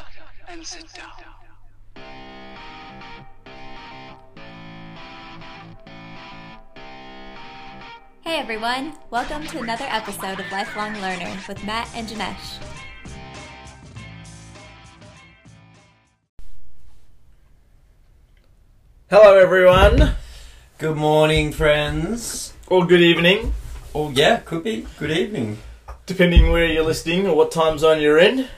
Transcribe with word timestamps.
up 0.00 0.06
and 0.48 0.66
sit 0.66 0.86
down. 0.94 1.12
Hey 8.22 8.38
everyone, 8.38 8.94
welcome 9.10 9.46
to 9.48 9.58
another 9.60 9.86
episode 9.88 10.40
of 10.40 10.50
Lifelong 10.52 10.94
Learner 11.00 11.38
with 11.48 11.62
Matt 11.64 11.88
and 11.94 12.06
Janesh. 12.08 12.58
Hello, 19.10 19.36
everyone. 19.38 20.12
Good 20.78 20.96
morning, 20.96 21.52
friends. 21.52 22.54
Or 22.68 22.86
good 22.86 23.00
evening, 23.00 23.52
Oh, 23.92 24.10
yeah, 24.10 24.36
could 24.38 24.62
be. 24.62 24.86
Good 24.98 25.10
evening. 25.10 25.58
depending 26.06 26.50
where 26.50 26.66
you're 26.66 26.84
listening 26.84 27.24
or 27.26 27.36
what 27.36 27.52
time 27.52 27.78
zone 27.78 28.00
you're 28.00 28.18
in. 28.18 28.48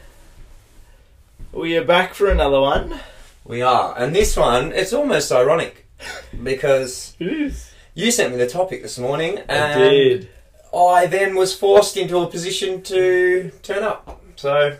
We 1.53 1.77
are 1.77 1.84
back 1.84 2.14
for 2.14 2.29
another 2.30 2.61
one. 2.61 2.98
We 3.45 3.61
are. 3.61 3.95
And 3.98 4.15
this 4.15 4.37
one, 4.37 4.73
it's 4.73 4.92
almost 4.92 5.30
ironic 5.30 5.87
because 6.42 7.15
It 7.19 7.28
is. 7.28 7.70
you 7.95 8.11
sent 8.11 8.33
me 8.33 8.38
the 8.38 8.48
topic 8.48 8.83
this 8.83 8.98
morning 8.98 9.38
I 9.38 9.42
and 9.52 9.80
did. 9.80 10.28
I 10.75 11.06
then 11.06 11.34
was 11.34 11.55
forced 11.55 11.97
into 11.98 12.19
a 12.19 12.27
position 12.27 12.83
to 12.84 13.51
turn 13.62 13.83
up. 13.83 14.23
So, 14.37 14.78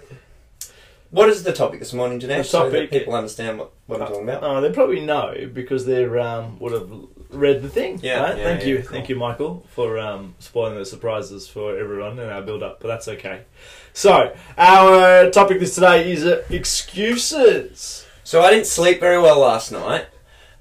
what 1.11 1.29
is 1.29 1.43
the 1.43 1.53
topic 1.53 1.81
this 1.81 1.93
morning, 1.93 2.19
Janesh? 2.21 2.39
The 2.39 2.45
So 2.45 2.71
that 2.71 2.91
people 2.91 3.15
understand 3.15 3.59
what, 3.59 3.73
what 3.87 4.01
I'm 4.01 4.09
talking 4.09 4.23
about. 4.29 4.43
Oh, 4.43 4.61
they 4.63 4.73
probably 4.73 5.05
know 5.05 5.35
because 5.53 5.85
they 5.85 6.07
um, 6.07 6.59
would 6.59 6.73
have 6.73 6.91
read 7.33 7.63
the 7.63 7.69
thing. 7.69 7.99
Yeah, 8.03 8.21
right? 8.23 8.39
yeah, 8.39 8.45
Thank 8.45 8.61
yeah, 8.61 8.67
you, 8.67 8.79
cool. 8.79 8.87
thank 8.93 9.09
you, 9.09 9.17
Michael, 9.17 9.67
for 9.71 9.99
um, 9.99 10.35
spoiling 10.39 10.79
the 10.79 10.85
surprises 10.85 11.49
for 11.49 11.77
everyone 11.79 12.19
in 12.19 12.29
our 12.29 12.43
build-up. 12.43 12.81
But 12.81 12.89
that's 12.89 13.09
okay. 13.09 13.43
So 13.93 14.35
our 14.57 15.31
topic 15.31 15.61
this 15.61 15.75
today 15.75 16.13
is 16.13 16.25
uh, 16.25 16.45
excuses. 16.51 18.07
So, 18.25 18.41
I 18.41 18.51
didn't 18.51 18.67
sleep 18.67 19.01
very 19.01 19.21
well 19.21 19.41
last 19.41 19.73
night 19.73 20.07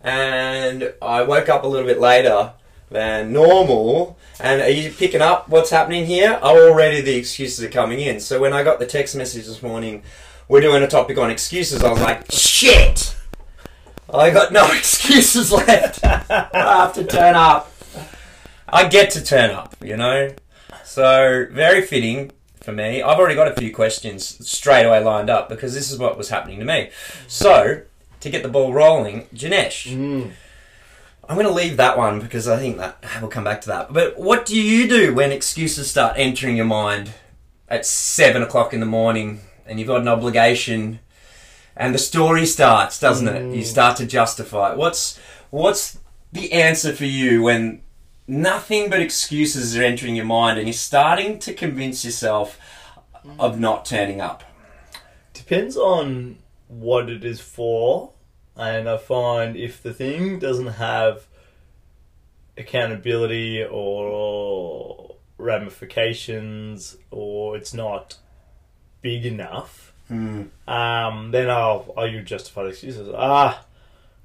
and 0.03 0.93
I 1.01 1.21
woke 1.21 1.47
up 1.47 1.63
a 1.63 1.67
little 1.67 1.85
bit 1.85 1.99
later 1.99 2.53
than 2.89 3.31
normal. 3.31 4.17
And 4.39 4.61
are 4.61 4.69
you 4.69 4.91
picking 4.91 5.21
up 5.21 5.47
what's 5.47 5.69
happening 5.69 6.05
here? 6.05 6.39
Already 6.41 7.01
the 7.01 7.15
excuses 7.15 7.63
are 7.63 7.69
coming 7.69 7.99
in. 7.99 8.19
So 8.19 8.39
when 8.39 8.53
I 8.53 8.63
got 8.63 8.79
the 8.79 8.87
text 8.87 9.15
message 9.15 9.45
this 9.45 9.61
morning, 9.61 10.03
we're 10.47 10.61
doing 10.61 10.83
a 10.83 10.87
topic 10.87 11.17
on 11.17 11.29
excuses, 11.29 11.83
I 11.83 11.91
was 11.91 12.01
like, 12.01 12.29
shit! 12.31 13.10
I 14.13 14.29
got 14.31 14.51
no 14.51 14.65
excuses 14.71 15.51
left. 15.51 16.03
I 16.03 16.47
have 16.53 16.93
to 16.93 17.03
turn 17.03 17.35
up. 17.35 17.71
I 18.67 18.87
get 18.87 19.11
to 19.11 19.23
turn 19.23 19.51
up, 19.51 19.75
you 19.83 19.97
know? 19.97 20.33
So, 20.83 21.47
very 21.51 21.81
fitting 21.81 22.31
for 22.61 22.71
me. 22.71 23.01
I've 23.01 23.17
already 23.19 23.35
got 23.35 23.47
a 23.47 23.55
few 23.59 23.73
questions 23.73 24.47
straight 24.47 24.85
away 24.85 25.03
lined 25.03 25.29
up 25.29 25.49
because 25.49 25.73
this 25.73 25.91
is 25.91 25.97
what 25.97 26.17
was 26.17 26.29
happening 26.29 26.59
to 26.59 26.65
me. 26.65 26.89
So, 27.27 27.81
to 28.19 28.29
get 28.29 28.43
the 28.43 28.49
ball 28.49 28.73
rolling, 28.73 29.27
Janesh, 29.33 29.87
Mm. 29.93 30.31
I'm 31.29 31.35
going 31.35 31.47
to 31.47 31.53
leave 31.53 31.77
that 31.77 31.97
one 31.97 32.19
because 32.19 32.47
I 32.47 32.57
think 32.57 32.77
that 32.77 33.03
we'll 33.21 33.29
come 33.29 33.45
back 33.45 33.61
to 33.61 33.67
that. 33.69 33.93
But 33.93 34.17
what 34.19 34.45
do 34.45 34.59
you 34.59 34.87
do 34.89 35.13
when 35.13 35.31
excuses 35.31 35.89
start 35.89 36.15
entering 36.17 36.57
your 36.57 36.65
mind 36.65 37.11
at 37.69 37.85
seven 37.85 38.41
o'clock 38.41 38.73
in 38.73 38.81
the 38.81 38.85
morning 38.85 39.39
and 39.65 39.79
you've 39.79 39.87
got 39.87 40.01
an 40.01 40.09
obligation 40.09 40.99
and 41.75 41.93
the 41.93 41.99
story 41.99 42.45
starts, 42.45 42.99
doesn't 42.99 43.27
it? 43.27 43.55
You 43.55 43.61
mm. 43.61 43.65
start 43.65 43.97
to 43.97 44.05
justify. 44.05 44.71
it. 44.71 44.77
What's 44.77 45.19
what's 45.49 45.99
the 46.31 46.53
answer 46.53 46.93
for 46.93 47.05
you 47.05 47.43
when 47.43 47.81
nothing 48.27 48.89
but 48.89 49.01
excuses 49.01 49.77
are 49.77 49.83
entering 49.83 50.15
your 50.15 50.25
mind 50.25 50.57
and 50.57 50.67
you're 50.67 50.73
starting 50.73 51.39
to 51.39 51.53
convince 51.53 52.05
yourself 52.05 52.59
of 53.39 53.59
not 53.59 53.85
turning 53.85 54.21
up? 54.21 54.43
Depends 55.33 55.75
on 55.77 56.37
what 56.67 57.09
it 57.09 57.25
is 57.25 57.41
for, 57.41 58.13
and 58.55 58.87
I 58.87 58.97
find 58.97 59.57
if 59.57 59.83
the 59.83 59.93
thing 59.93 60.39
doesn't 60.39 60.67
have 60.67 61.27
accountability 62.57 63.63
or 63.63 65.15
ramifications, 65.37 66.97
or 67.09 67.57
it's 67.57 67.73
not 67.73 68.17
big 69.01 69.25
enough, 69.25 69.90
Hmm. 70.11 70.43
um, 70.67 71.31
then 71.31 71.49
I'll 71.49 71.93
I'll 71.95 72.07
use 72.07 72.27
justified 72.27 72.67
excuses. 72.67 73.07
Ah, 73.15 73.63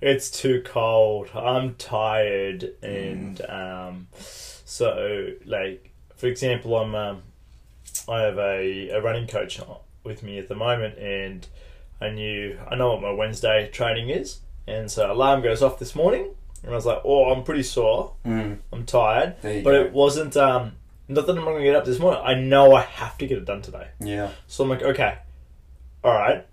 it's 0.00 0.30
too 0.30 0.60
cold. 0.64 1.28
I'm 1.32 1.74
tired, 1.76 2.72
and 2.82 3.41
um, 3.48 4.08
so 4.19 5.30
like 5.44 5.91
for 6.16 6.26
example, 6.26 6.76
I'm 6.76 6.94
um, 6.94 7.22
I 8.08 8.20
have 8.22 8.38
a, 8.38 8.88
a 8.91 9.00
running 9.00 9.26
coach 9.28 9.60
with 10.02 10.22
me 10.22 10.38
at 10.38 10.48
the 10.48 10.56
moment, 10.56 10.98
and 10.98 11.47
I 12.00 12.10
knew 12.10 12.58
I 12.68 12.74
know 12.74 12.92
what 12.92 13.03
my 13.03 13.12
Wednesday 13.12 13.70
training 13.72 14.10
is, 14.10 14.41
and 14.66 14.91
so 14.91 15.10
alarm 15.12 15.42
goes 15.42 15.62
off 15.62 15.78
this 15.78 15.94
morning, 15.94 16.30
and 16.64 16.72
I 16.72 16.74
was 16.74 16.86
like, 16.86 17.00
oh, 17.04 17.30
I'm 17.32 17.44
pretty 17.44 17.62
sore, 17.62 18.12
Mm. 18.24 18.58
I'm 18.72 18.84
tired, 18.84 19.36
but 19.42 19.62
go. 19.62 19.70
it 19.84 19.92
wasn't 19.92 20.36
um. 20.36 20.72
Not 21.08 21.24
that 21.26 21.38
I'm 21.38 21.44
not 21.44 21.50
going 21.53 21.58
to 21.58 21.64
get 21.64 21.76
up 21.76 21.84
this 21.84 22.00
morning. 22.00 22.20
I 22.24 22.34
know 22.34 22.74
I 22.74 22.80
have 22.82 23.16
to 23.18 23.28
get 23.28 23.38
it 23.38 23.44
done 23.44 23.62
today. 23.62 23.86
Yeah. 24.00 24.30
So 24.48 24.64
I'm 24.64 24.70
like, 24.70 24.82
okay, 24.82 25.18
all 26.06 26.14
right. 26.14 26.46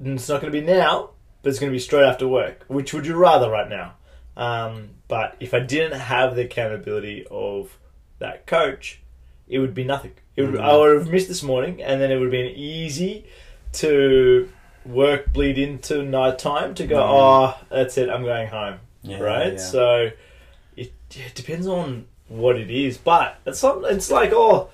And 0.00 0.18
It's 0.18 0.28
not 0.28 0.40
going 0.40 0.52
to 0.52 0.60
be 0.60 0.66
now, 0.66 1.10
but 1.42 1.50
it's 1.50 1.60
going 1.60 1.70
to 1.70 1.74
be 1.74 1.80
straight 1.80 2.04
after 2.04 2.26
work. 2.26 2.64
Which 2.66 2.92
would 2.92 3.06
you 3.06 3.14
rather 3.14 3.48
right 3.48 3.68
now? 3.68 3.94
Um, 4.36 4.90
but 5.06 5.36
if 5.38 5.54
I 5.54 5.60
didn't 5.60 5.98
have 5.98 6.34
the 6.34 6.42
accountability 6.42 7.24
of 7.30 7.78
that 8.18 8.46
coach, 8.46 9.00
it 9.48 9.60
would 9.60 9.74
be 9.74 9.84
nothing. 9.84 10.12
It 10.34 10.42
would, 10.42 10.58
I 10.58 10.72
mm. 10.72 10.80
would 10.80 10.98
have 10.98 11.10
missed 11.10 11.28
this 11.28 11.42
morning, 11.44 11.80
and 11.80 12.00
then 12.00 12.10
it 12.10 12.16
would 12.16 12.24
have 12.24 12.32
been 12.32 12.54
easy 12.56 13.26
to 13.74 14.50
work 14.84 15.32
bleed 15.32 15.56
into 15.56 16.02
night 16.02 16.38
time 16.40 16.74
to 16.74 16.86
go. 16.86 17.00
Oh, 17.00 17.58
that's 17.70 17.96
it. 17.96 18.10
I'm 18.10 18.24
going 18.24 18.48
home. 18.48 18.80
Yeah, 19.02 19.20
right. 19.20 19.52
yeah. 19.52 19.58
So 19.58 20.10
it, 20.76 20.92
it 21.14 21.34
depends 21.34 21.68
on 21.68 22.06
what 22.28 22.56
it 22.56 22.70
is, 22.70 22.98
but 22.98 23.38
it's 23.46 23.62
not. 23.62 23.84
It's 23.84 24.10
like 24.10 24.32
oh 24.32 24.70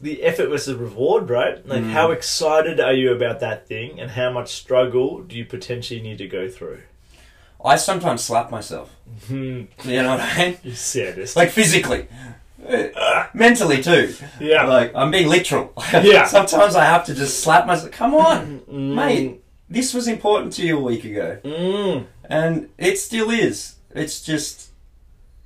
the 0.00 0.22
effort 0.22 0.48
versus 0.48 0.74
reward, 0.76 1.30
right? 1.30 1.66
Like, 1.66 1.82
Mm. 1.82 1.90
how 1.90 2.10
excited 2.10 2.80
are 2.80 2.92
you 2.92 3.12
about 3.12 3.40
that 3.40 3.66
thing, 3.68 4.00
and 4.00 4.10
how 4.12 4.30
much 4.30 4.52
struggle 4.54 5.22
do 5.22 5.36
you 5.36 5.44
potentially 5.44 6.00
need 6.00 6.18
to 6.18 6.26
go 6.28 6.48
through? 6.48 6.80
I 7.64 7.76
sometimes 7.76 8.22
slap 8.22 8.50
myself. 8.50 8.90
Hmm, 9.26 9.62
You 9.84 10.02
know 10.02 10.10
what 10.10 10.20
I 10.20 10.36
mean? 10.38 10.58
you. 10.64 11.26
Like 11.36 11.50
physically. 11.50 12.06
Mentally 13.34 13.82
too. 13.82 14.14
yeah, 14.40 14.64
Like 14.64 14.92
I'm 14.94 15.10
being 15.10 15.28
literal. 15.28 15.72
Yeah. 15.92 16.26
Sometimes 16.26 16.74
I 16.76 16.84
have 16.84 17.04
to 17.06 17.14
just 17.14 17.40
slap 17.40 17.66
myself. 17.66 17.90
Come 17.92 18.14
on, 18.14 18.60
Mm, 18.70 18.94
mate. 18.94 19.40
This 19.70 19.92
was 19.92 20.08
important 20.08 20.52
to 20.54 20.62
you 20.66 20.78
a 20.78 20.82
week 20.82 21.04
ago, 21.04 21.38
Mm, 21.44 22.06
and 22.28 22.68
it 22.78 22.98
still 22.98 23.30
is. 23.30 23.76
It's 23.94 24.20
just, 24.22 24.70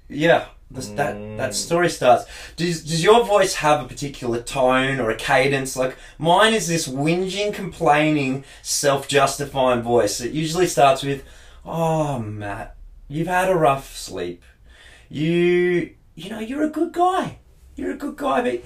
yeah. 0.08 0.46
This, 0.74 0.88
that 0.88 1.14
Mm. 1.16 1.36
that 1.36 1.54
story 1.54 1.90
starts. 1.90 2.24
Does 2.56 2.82
does 2.82 3.02
your 3.04 3.24
voice 3.24 3.54
have 3.56 3.80
a 3.84 3.88
particular 3.88 4.40
tone 4.40 5.00
or 5.00 5.10
a 5.10 5.16
cadence? 5.16 5.76
Like 5.76 5.96
mine 6.18 6.54
is 6.54 6.66
this 6.68 6.88
whinging, 6.88 7.52
complaining, 7.52 8.44
self-justifying 8.62 9.82
voice. 9.82 10.20
It 10.20 10.32
usually 10.32 10.66
starts 10.66 11.02
with, 11.02 11.24
"Oh, 11.64 12.18
Matt, 12.20 12.74
you've 13.08 13.26
had 13.28 13.50
a 13.50 13.54
rough 13.54 13.96
sleep. 13.96 14.42
You, 15.08 15.90
you 16.14 16.30
know, 16.30 16.38
you're 16.40 16.62
a 16.64 16.68
good 16.70 16.92
guy. 16.92 17.38
You're 17.76 17.92
a 17.92 17.96
good 17.96 18.16
guy, 18.16 18.40
but." 18.42 18.62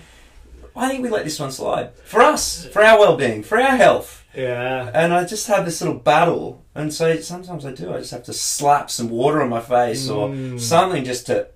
I 0.78 0.90
think 0.90 1.02
we 1.02 1.08
let 1.08 1.24
this 1.24 1.40
one 1.40 1.50
slide. 1.52 1.92
For 2.04 2.20
us, 2.20 2.66
for 2.66 2.82
our 2.84 2.98
well 2.98 3.16
being, 3.16 3.42
for 3.42 3.58
our 3.58 3.76
health. 3.76 4.24
yeah. 4.34 4.90
And 4.92 5.14
I 5.14 5.24
just 5.24 5.46
have 5.46 5.64
this 5.64 5.80
little 5.80 5.96
battle. 5.98 6.66
And 6.74 6.92
so 6.92 7.18
sometimes 7.20 7.64
I 7.64 7.72
do. 7.72 7.94
I 7.94 7.98
just 8.00 8.10
have 8.10 8.24
to 8.24 8.34
slap 8.34 8.90
some 8.90 9.08
water 9.08 9.40
on 9.40 9.48
my 9.48 9.62
face 9.62 10.10
or 10.10 10.28
Mm. 10.28 10.60
something 10.60 11.02
just 11.02 11.24
to 11.28 11.46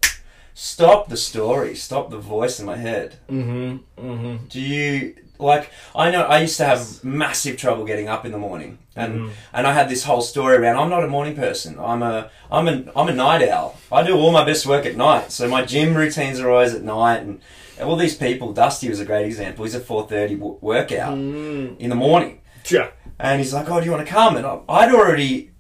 stop 0.55 1.09
the 1.09 1.17
story, 1.17 1.75
stop 1.75 2.11
the 2.11 2.19
voice 2.19 2.61
in 2.61 2.67
my 2.67 2.77
head. 2.77 3.17
Mm-hmm. 3.31 4.07
Mm-hmm. 4.07 4.47
Do 4.49 4.61
you 4.61 5.15
like? 5.39 5.71
I 5.95 6.11
know 6.11 6.23
I 6.23 6.41
used 6.41 6.57
to 6.59 6.65
have 6.67 7.03
massive 7.05 7.57
trouble 7.57 7.85
getting 7.85 8.09
up 8.09 8.25
in 8.27 8.33
the 8.33 8.39
morning, 8.39 8.79
and 8.97 9.13
Mhm. 9.21 9.31
and 9.53 9.67
I 9.67 9.73
had 9.73 9.89
this 9.89 10.05
whole 10.05 10.21
story 10.23 10.57
around. 10.57 10.77
I'm 10.77 10.91
not 10.91 11.05
a 11.05 11.09
morning 11.09 11.35
person. 11.35 11.79
I'm 11.81 12.03
a 12.03 12.31
I'm 12.51 12.69
a 12.69 12.85
I'm 12.95 13.09
a 13.09 13.15
night 13.15 13.49
owl. 13.49 13.77
I 13.91 14.03
do 14.03 14.17
all 14.17 14.33
my 14.33 14.45
best 14.45 14.67
work 14.67 14.85
at 14.87 14.97
night. 14.97 15.33
So 15.33 15.49
my 15.49 15.65
gym 15.65 15.95
routines 15.97 16.41
are 16.41 16.51
always 16.51 16.75
at 16.75 16.83
night, 16.83 17.23
and 17.23 17.41
all 17.83 17.97
these 17.97 18.15
people. 18.17 18.53
Dusty 18.53 18.89
was 18.91 19.01
a 19.01 19.05
great 19.07 19.25
example. 19.27 19.65
He's 19.65 19.75
a 19.75 19.81
4:30 19.81 20.35
w- 20.37 20.59
workout 20.61 21.15
Mm. 21.17 21.79
in 21.79 21.89
the 21.89 21.97
morning. 21.97 22.41
Yeah. 22.69 22.89
And 23.19 23.41
he's 23.41 23.53
like, 23.55 23.71
"Oh, 23.71 23.81
do 23.81 23.87
you 23.87 23.93
want 23.93 24.07
to 24.07 24.13
come?" 24.13 24.37
And 24.37 24.47
I- 24.47 24.59
I'd 24.69 24.93
already, 24.95 25.51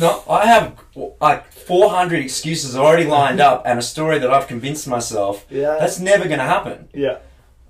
no, 0.00 0.22
I 0.28 0.46
have 0.46 0.78
like 1.20 1.52
400 1.52 2.20
excuses 2.20 2.76
already 2.76 3.04
lined 3.04 3.40
up, 3.40 3.62
and 3.66 3.78
a 3.78 3.82
story 3.82 4.18
that 4.18 4.30
I've 4.30 4.46
convinced 4.48 4.86
myself 4.88 5.44
Yeah. 5.50 5.76
that's 5.78 5.98
never 6.00 6.24
going 6.26 6.38
to 6.40 6.44
happen. 6.44 6.88
yeah. 6.94 7.18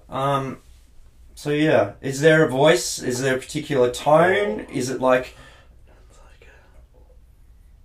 Um, 0.08 0.58
so 1.34 1.50
yeah, 1.50 1.92
is 2.02 2.20
there 2.20 2.44
a 2.44 2.48
voice? 2.48 3.00
Is 3.02 3.20
there 3.22 3.36
a 3.36 3.38
particular 3.38 3.90
tone? 3.90 4.60
Is 4.72 4.90
it 4.90 5.00
like, 5.00 5.34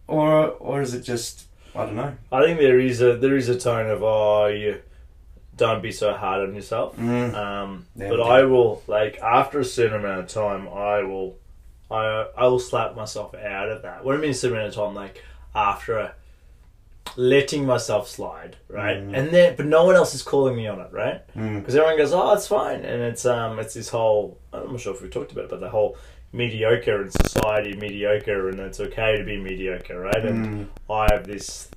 or 0.07 0.49
or 0.49 0.81
is 0.81 0.93
it 0.93 1.01
just 1.01 1.45
I 1.75 1.85
don't 1.85 1.95
know? 1.95 2.15
I 2.31 2.43
think 2.43 2.59
there 2.59 2.79
is 2.79 3.01
a 3.01 3.15
there 3.17 3.35
is 3.35 3.49
a 3.49 3.57
tone 3.57 3.89
of 3.89 4.03
oh 4.03 4.47
you 4.47 4.81
don't 5.55 5.81
be 5.81 5.91
so 5.91 6.13
hard 6.13 6.47
on 6.49 6.53
yourself. 6.55 6.97
Mm. 6.97 7.33
Um, 7.33 7.85
Yeah, 7.95 8.09
but. 8.09 8.21
I 8.21 8.43
will 8.43 8.83
like 8.87 9.17
after 9.19 9.59
a 9.59 9.65
certain 9.65 9.99
amount 9.99 10.19
of 10.21 10.27
time, 10.27 10.67
I 10.67 11.03
will 11.03 11.37
I 11.91 12.27
I 12.37 12.47
will 12.47 12.59
slap 12.59 12.95
myself 12.95 13.33
out 13.35 13.69
of 13.69 13.81
that. 13.83 14.03
What 14.03 14.15
I 14.15 14.19
mean 14.19 14.31
is 14.31 14.43
amount 14.43 14.75
of 14.77 14.93
like 14.93 15.23
after 15.53 16.13
letting 17.17 17.65
myself 17.65 18.09
slide, 18.09 18.57
right? 18.67 18.97
Mm. 18.97 19.17
And 19.17 19.29
then, 19.29 19.55
but 19.55 19.65
no 19.67 19.85
one 19.85 19.95
else 19.95 20.13
is 20.15 20.21
calling 20.23 20.55
me 20.55 20.67
on 20.67 20.79
it, 20.79 20.91
right? 20.91 21.21
Mm. 21.35 21.59
Because 21.59 21.75
everyone 21.75 21.97
goes, 21.97 22.11
"Oh, 22.13 22.33
it's 22.33 22.47
fine," 22.47 22.83
and 22.83 23.01
it's 23.01 23.25
um, 23.25 23.59
it's 23.59 23.73
this 23.73 23.89
whole. 23.89 24.37
I'm 24.51 24.71
not 24.71 24.79
sure 24.81 24.93
if 24.93 25.01
we 25.01 25.09
talked 25.09 25.31
about 25.31 25.45
it, 25.45 25.49
but 25.51 25.59
the 25.59 25.69
whole 25.69 25.97
mediocre 26.33 27.01
in 27.03 27.11
society, 27.11 27.73
mediocre, 27.77 28.49
and 28.49 28.59
it's 28.59 28.79
okay 28.81 29.17
to 29.17 29.23
be 29.23 29.37
mediocre, 29.37 29.99
right? 29.99 30.25
And 30.25 30.67
Mm. 30.89 30.93
I 30.93 31.13
have 31.13 31.25
this 31.25 31.69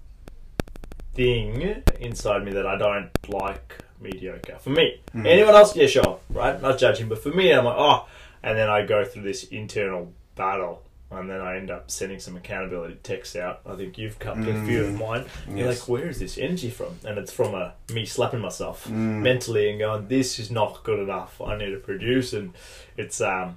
thing 1.14 1.82
inside 2.00 2.44
me 2.44 2.52
that 2.52 2.66
I 2.66 2.76
don't 2.76 3.10
like 3.28 3.84
mediocre. 4.00 4.56
For 4.58 4.70
me, 4.70 5.00
Mm. 5.14 5.26
anyone 5.26 5.55
else, 5.55 5.76
yeah, 5.76 5.87
sure, 5.87 6.19
right? 6.31 6.60
Not 6.60 6.78
judging, 6.78 7.08
but 7.08 7.19
for 7.22 7.31
me, 7.31 7.52
I'm 7.52 7.64
like, 7.64 7.76
oh, 7.78 8.06
and 8.43 8.56
then 8.58 8.69
I 8.69 8.85
go 8.87 9.05
through 9.05 9.23
this 9.23 9.44
internal 9.44 10.12
battle. 10.35 10.82
And 11.11 11.31
then 11.31 11.40
I 11.40 11.56
end 11.56 11.70
up 11.70 11.90
sending 11.90 12.20
some 12.20 12.37
accountability 12.37 12.99
texts 13.02 13.35
out. 13.35 13.62
I 13.64 13.76
think 13.76 13.96
you've 13.96 14.19
cut 14.19 14.37
a 14.37 14.43
few 14.67 14.85
of 14.85 14.90
Mm. 14.93 14.99
mine. 14.99 15.25
You're 15.56 15.69
like, 15.69 15.88
where 15.88 16.06
is 16.06 16.19
this 16.19 16.37
energy 16.37 16.69
from? 16.69 16.99
And 17.02 17.17
it's 17.17 17.32
from 17.32 17.55
a 17.55 17.73
me 17.90 18.05
slapping 18.05 18.40
myself 18.40 18.87
Mm. 18.87 19.23
mentally 19.23 19.70
and 19.70 19.79
going, 19.79 20.08
"This 20.08 20.38
is 20.38 20.50
not 20.50 20.82
good 20.85 20.99
enough. 20.99 21.40
I 21.40 21.56
need 21.56 21.70
to 21.70 21.79
produce." 21.79 22.35
And 22.35 22.52
it's 22.99 23.23
um, 23.23 23.56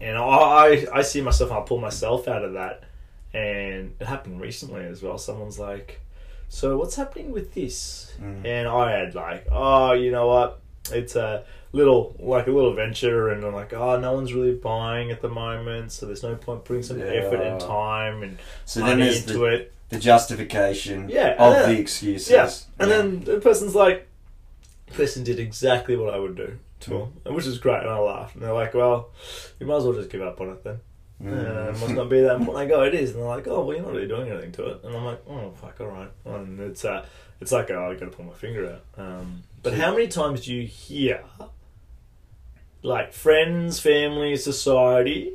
and 0.00 0.16
I 0.16 0.86
I 0.94 1.02
see 1.02 1.20
myself 1.20 1.50
and 1.50 1.58
I 1.58 1.62
pull 1.62 1.76
myself 1.78 2.26
out 2.26 2.42
of 2.42 2.54
that. 2.54 2.84
And 3.34 3.94
it 4.00 4.06
happened 4.06 4.40
recently 4.40 4.84
as 4.84 5.02
well. 5.02 5.18
Someone's 5.18 5.58
like, 5.58 6.00
"So 6.48 6.78
what's 6.78 6.96
happening 6.96 7.32
with 7.32 7.52
this?" 7.52 8.14
Mm. 8.18 8.46
And 8.46 8.66
I 8.68 8.92
had 8.98 9.14
like, 9.14 9.46
"Oh, 9.52 9.92
you 9.92 10.10
know 10.10 10.26
what? 10.26 10.60
It's 10.94 11.16
a 11.16 11.44
little 11.72 12.14
like 12.18 12.46
a 12.46 12.50
little 12.50 12.74
venture." 12.74 13.28
And 13.30 13.44
I'm 13.44 13.54
like, 13.54 13.72
"Oh, 13.72 13.98
no 13.98 14.12
one's 14.12 14.32
really 14.34 14.52
buying 14.54 15.10
at 15.10 15.20
the 15.22 15.28
moment, 15.28 15.92
so 15.92 16.06
there's 16.06 16.22
no 16.22 16.34
point 16.36 16.64
putting 16.64 16.82
some 16.82 17.00
effort 17.00 17.40
and 17.40 17.60
time 17.60 18.22
and 18.22 18.38
So 18.64 18.80
then 18.80 18.98
money 18.98 19.16
into 19.16 19.34
the, 19.38 19.44
it." 19.44 19.72
the 19.90 19.98
justification 19.98 21.08
Yeah, 21.08 21.34
of 21.38 21.52
yeah. 21.54 21.66
the 21.66 21.78
excuses. 21.78 22.30
Yeah, 22.30 22.50
and 22.78 22.90
Yeah. 22.90 22.96
then 22.96 23.24
the 23.24 23.40
person's 23.40 23.74
like, 23.74 24.06
"Person 24.92 25.24
did 25.24 25.38
exactly 25.38 25.96
what 25.96 26.12
I 26.14 26.18
would 26.18 26.36
do 26.36 26.58
to 26.80 26.90
Mm. 26.90 27.26
him," 27.26 27.34
which 27.34 27.46
is 27.46 27.58
great, 27.58 27.80
and 27.80 27.90
I 27.90 27.98
laughed. 27.98 28.34
And 28.34 28.42
they're 28.44 28.52
like, 28.54 28.74
"Well, 28.74 29.10
you 29.60 29.66
might 29.66 29.76
as 29.76 29.84
well 29.84 29.92
just 29.94 30.10
give 30.10 30.22
up 30.22 30.40
on 30.40 30.50
it 30.50 30.64
then. 30.64 30.80
Mm. 31.22 31.32
Uh, 31.32 31.70
it 31.70 31.78
must 31.80 31.90
not 31.94 32.08
be 32.08 32.20
that 32.20 32.36
important." 32.36 32.56
I 32.58 32.66
go, 32.66 32.82
"It 32.82 32.94
is," 32.94 33.10
and 33.10 33.20
they're 33.20 33.28
like, 33.28 33.46
"Oh, 33.46 33.64
well, 33.64 33.76
you're 33.76 33.84
not 33.84 33.92
really 33.94 34.08
doing 34.08 34.30
anything 34.30 34.52
to 34.52 34.66
it." 34.70 34.80
And 34.84 34.96
I'm 34.96 35.04
like, 35.04 35.20
"Oh, 35.28 35.52
fuck, 35.60 35.80
all 35.80 35.86
right." 35.86 36.10
And 36.24 36.58
it's 36.60 36.84
uh, 36.84 37.04
it's 37.42 37.52
like, 37.52 37.70
oh, 37.70 37.90
I 37.90 37.94
got 37.94 38.06
to 38.10 38.16
pull 38.16 38.24
my 38.24 38.32
finger 38.32 38.72
out. 38.96 39.04
Um, 39.04 39.42
but 39.62 39.74
how 39.74 39.90
many 39.92 40.08
times 40.08 40.44
do 40.46 40.54
you 40.54 40.66
hear, 40.66 41.22
like 42.82 43.12
friends, 43.12 43.78
family, 43.80 44.36
society, 44.36 45.34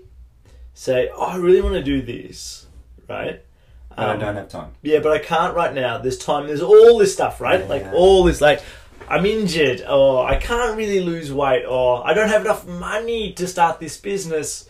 say, 0.73 1.09
"Oh, 1.15 1.21
I 1.25 1.35
really 1.37 1.61
want 1.61 1.75
to 1.75 1.83
do 1.83 2.01
this," 2.01 2.65
right? 3.07 3.41
But 3.89 3.99
Um, 4.09 4.17
I 4.17 4.19
don't 4.25 4.35
have 4.35 4.49
time. 4.49 4.71
yeah, 4.81 4.99
but 4.99 5.11
I 5.11 5.19
can't 5.19 5.55
right 5.55 5.73
now. 5.73 5.97
There's 5.97 6.17
time. 6.17 6.47
There's 6.47 6.61
all 6.61 6.97
this 6.97 7.13
stuff, 7.13 7.39
right? 7.41 7.67
Like 7.67 7.85
all 7.93 8.23
this, 8.25 8.41
like 8.41 8.61
I'm 9.07 9.25
injured, 9.25 9.81
or 9.87 10.27
I 10.27 10.35
can't 10.37 10.77
really 10.77 10.99
lose 10.99 11.31
weight, 11.31 11.65
or 11.65 12.05
I 12.05 12.13
don't 12.13 12.29
have 12.29 12.41
enough 12.41 12.67
money 12.67 13.31
to 13.33 13.47
start 13.47 13.79
this 13.79 13.97
business. 13.97 14.67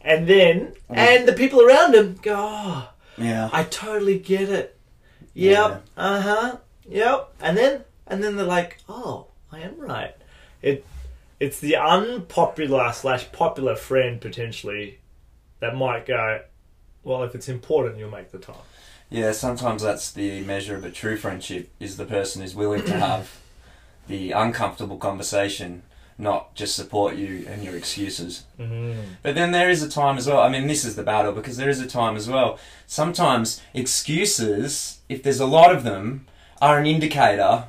And 0.00 0.26
then, 0.26 0.74
Mm. 0.90 0.96
and 0.96 1.28
the 1.28 1.32
people 1.32 1.60
around 1.62 1.94
him 1.94 2.18
go, 2.22 2.34
oh, 2.38 2.88
Yeah. 3.16 3.48
I 3.52 3.64
totally 3.64 4.18
get 4.18 4.48
it. 4.48 4.76
Yeah. 5.34 5.50
Yep. 5.68 5.82
Uh 5.96 6.20
huh. 6.20 6.56
Yep. 6.88 7.34
And 7.40 7.56
then, 7.56 7.84
and 8.06 8.22
then 8.22 8.36
they're 8.36 8.46
like, 8.46 8.78
oh, 8.88 9.26
I 9.50 9.60
am 9.60 9.78
right. 9.78 10.14
It, 10.60 10.84
it's 11.40 11.60
the 11.60 11.76
unpopular 11.76 12.92
slash 12.92 13.30
popular 13.32 13.76
friend 13.76 14.20
potentially 14.20 14.98
that 15.60 15.76
might 15.76 16.06
go, 16.06 16.42
well, 17.04 17.22
if 17.24 17.34
it's 17.34 17.48
important, 17.48 17.98
you'll 17.98 18.10
make 18.10 18.30
the 18.30 18.38
time. 18.38 18.56
Yeah, 19.10 19.32
sometimes 19.32 19.82
that's 19.82 20.10
the 20.10 20.40
measure 20.42 20.74
of 20.74 20.84
a 20.84 20.90
true 20.90 21.16
friendship 21.16 21.68
is 21.78 21.96
the 21.96 22.06
person 22.06 22.42
is 22.42 22.54
willing 22.54 22.84
to 22.86 22.94
have 22.94 23.38
the 24.08 24.30
uncomfortable 24.30 24.96
conversation, 24.96 25.82
not 26.16 26.54
just 26.54 26.74
support 26.74 27.16
you 27.16 27.44
and 27.46 27.62
your 27.62 27.76
excuses. 27.76 28.44
Mm. 28.58 28.96
But 29.22 29.34
then 29.34 29.52
there 29.52 29.68
is 29.68 29.82
a 29.82 29.88
time 29.88 30.16
as 30.16 30.26
well. 30.26 30.40
I 30.40 30.48
mean, 30.48 30.66
this 30.66 30.84
is 30.84 30.96
the 30.96 31.02
battle 31.02 31.32
because 31.32 31.58
there 31.58 31.68
is 31.68 31.80
a 31.80 31.86
time 31.86 32.16
as 32.16 32.28
well. 32.28 32.58
Sometimes 32.86 33.60
excuses, 33.74 35.00
if 35.08 35.22
there's 35.22 35.40
a 35.40 35.46
lot 35.46 35.74
of 35.74 35.84
them, 35.84 36.26
are 36.62 36.78
an 36.78 36.86
indicator. 36.86 37.64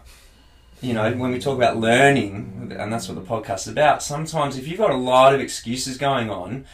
You 0.82 0.94
know, 0.94 1.12
when 1.14 1.32
we 1.32 1.40
talk 1.40 1.58
about 1.58 1.78
learning, 1.78 2.74
and 2.78 2.92
that's 2.92 3.08
what 3.10 3.16
the 3.16 3.22
podcast 3.22 3.60
is 3.62 3.68
about, 3.70 4.04
sometimes 4.04 4.58
if 4.58 4.68
you've 4.68 4.78
got 4.78 4.92
a 4.92 4.96
lot 4.98 5.34
of 5.34 5.40
excuses 5.42 5.98
going 5.98 6.30
on, 6.30 6.66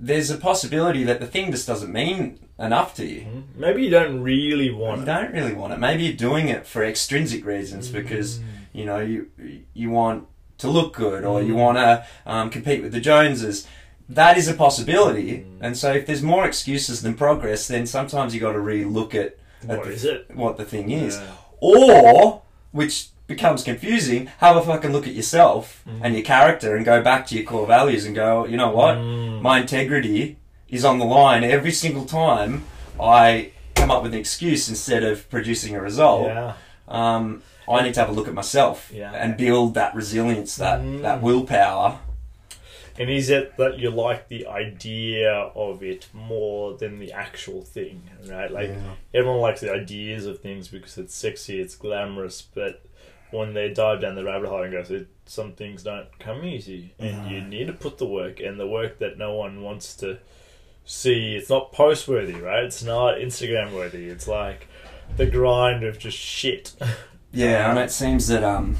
there's 0.00 0.30
a 0.30 0.36
possibility 0.36 1.02
that 1.04 1.18
the 1.20 1.26
thing 1.26 1.50
just 1.50 1.66
doesn't 1.66 1.92
mean 1.92 2.38
enough 2.58 2.94
to 2.94 3.04
you. 3.06 3.22
Mm-hmm. 3.22 3.60
Maybe 3.60 3.82
you 3.84 3.90
don't 3.90 4.20
really 4.22 4.70
want 4.70 4.98
You 4.98 5.02
it. 5.02 5.06
don't 5.06 5.32
really 5.32 5.54
want 5.54 5.72
it. 5.72 5.78
Maybe 5.80 6.04
you're 6.04 6.16
doing 6.16 6.48
it 6.48 6.66
for 6.66 6.84
extrinsic 6.84 7.44
reasons 7.44 7.88
mm. 7.88 7.92
because 7.94 8.40
you 8.72 8.84
know 8.84 9.00
you 9.00 9.28
you 9.74 9.90
want 9.90 10.28
to 10.58 10.68
look 10.70 10.94
good 10.94 11.24
or 11.24 11.42
you 11.42 11.54
want 11.56 11.78
to 11.78 12.06
um, 12.26 12.50
compete 12.50 12.80
with 12.82 12.92
the 12.92 13.00
Joneses. 13.00 13.66
That 14.08 14.38
is 14.38 14.46
a 14.48 14.54
possibility, 14.54 15.38
mm. 15.38 15.58
and 15.60 15.76
so 15.76 15.92
if 15.92 16.06
there's 16.06 16.22
more 16.22 16.46
excuses 16.46 17.02
than 17.02 17.14
progress, 17.14 17.66
then 17.68 17.86
sometimes 17.86 18.34
you 18.34 18.40
got 18.40 18.52
to 18.52 18.60
re-look 18.60 19.14
at, 19.16 19.36
at 19.68 19.78
What 19.78 19.84
the- 19.86 19.92
is 19.92 20.04
it? 20.04 20.30
what 20.34 20.56
the 20.56 20.64
thing 20.64 20.90
is, 20.92 21.16
Yeah. 21.16 21.26
Or 21.60 22.42
which 22.72 23.08
becomes 23.26 23.62
confusing. 23.62 24.26
Have 24.38 24.56
a 24.56 24.62
fucking 24.62 24.92
look 24.92 25.06
at 25.06 25.14
yourself 25.14 25.82
and 26.02 26.14
your 26.14 26.24
character, 26.24 26.76
and 26.76 26.84
go 26.84 27.02
back 27.02 27.26
to 27.28 27.34
your 27.34 27.44
core 27.44 27.66
values 27.66 28.04
and 28.06 28.14
go, 28.14 28.46
you 28.46 28.56
know 28.56 28.70
what, 28.70 28.96
Mm. 28.96 29.42
my 29.42 29.60
integrity 29.60 30.36
is 30.68 30.84
on 30.84 30.98
the 30.98 31.04
line 31.04 31.44
every 31.44 31.72
single 31.72 32.04
time 32.04 32.64
I 33.00 33.50
come 33.74 33.90
up 33.90 34.02
with 34.02 34.12
an 34.14 34.18
excuse 34.20 34.68
instead 34.68 35.02
of 35.04 35.28
producing 35.30 35.74
a 35.74 35.80
result. 35.80 36.26
Yeah. 36.28 36.54
Um, 36.88 37.42
I 37.70 37.82
need 37.82 37.94
to 37.94 38.00
have 38.00 38.08
a 38.08 38.12
look 38.12 38.28
at 38.28 38.34
myself 38.34 38.90
Yeah. 38.94 39.12
and 39.14 39.36
build 39.36 39.74
that 39.74 39.94
resilience, 39.94 40.56
that 40.56 40.80
Mm. 40.80 41.02
that 41.02 41.20
willpower. 41.22 41.98
And 42.98 43.08
is 43.08 43.30
it 43.30 43.56
that 43.58 43.78
you 43.78 43.90
like 43.90 44.28
the 44.28 44.46
idea 44.48 45.32
of 45.32 45.82
it 45.82 46.08
more 46.12 46.76
than 46.76 46.98
the 46.98 47.12
actual 47.12 47.62
thing, 47.62 48.02
right? 48.28 48.50
Like 48.50 48.70
Yeah. 48.70 48.94
everyone 49.14 49.40
likes 49.40 49.60
the 49.60 49.72
ideas 49.72 50.26
of 50.26 50.40
things 50.40 50.68
because 50.68 50.98
it's 50.98 51.14
sexy, 51.14 51.60
it's 51.60 51.76
glamorous, 51.76 52.42
but 52.42 52.82
when 53.30 53.54
they 53.54 53.68
dive 53.68 54.00
down 54.00 54.14
the 54.16 54.24
rabbit 54.24 54.48
hole 54.48 54.62
and 54.62 54.72
go, 54.72 55.04
some 55.26 55.52
things 55.52 55.82
don't 55.82 56.06
come 56.18 56.44
easy, 56.44 56.94
and 56.98 57.30
you 57.30 57.40
need 57.42 57.66
to 57.66 57.72
put 57.74 57.98
the 57.98 58.06
work, 58.06 58.40
and 58.40 58.58
the 58.58 58.66
work 58.66 58.98
that 58.98 59.18
no 59.18 59.34
one 59.34 59.62
wants 59.62 59.94
to 59.96 60.18
see. 60.86 61.36
It's 61.36 61.50
not 61.50 61.70
post 61.72 62.08
worthy, 62.08 62.32
right? 62.34 62.64
It's 62.64 62.82
not 62.82 63.18
Instagram 63.18 63.74
worthy. 63.74 64.06
It's 64.08 64.26
like 64.26 64.66
the 65.18 65.26
grind 65.26 65.84
of 65.84 65.98
just 65.98 66.18
shit. 66.18 66.72
Yeah, 67.30 67.68
and 67.68 67.78
it 67.78 67.90
seems 67.90 68.26
that 68.28 68.42
um, 68.42 68.78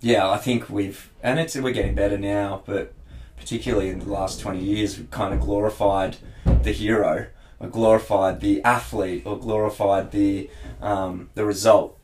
yeah, 0.00 0.26
I 0.26 0.38
think 0.38 0.70
we've 0.70 1.10
and 1.22 1.38
it's 1.38 1.54
we're 1.56 1.72
getting 1.74 1.94
better 1.94 2.16
now, 2.16 2.62
but 2.64 2.94
particularly 3.40 3.88
in 3.88 3.98
the 4.00 4.12
last 4.12 4.40
twenty 4.40 4.62
years, 4.62 4.96
we've 4.98 5.10
kind 5.10 5.32
of 5.34 5.40
glorified 5.40 6.16
the 6.62 6.72
hero, 6.72 7.26
or 7.58 7.68
glorified 7.68 8.40
the 8.40 8.62
athlete, 8.62 9.22
or 9.26 9.38
glorified 9.38 10.12
the 10.12 10.48
um, 10.80 11.30
the 11.34 11.44
result. 11.44 11.96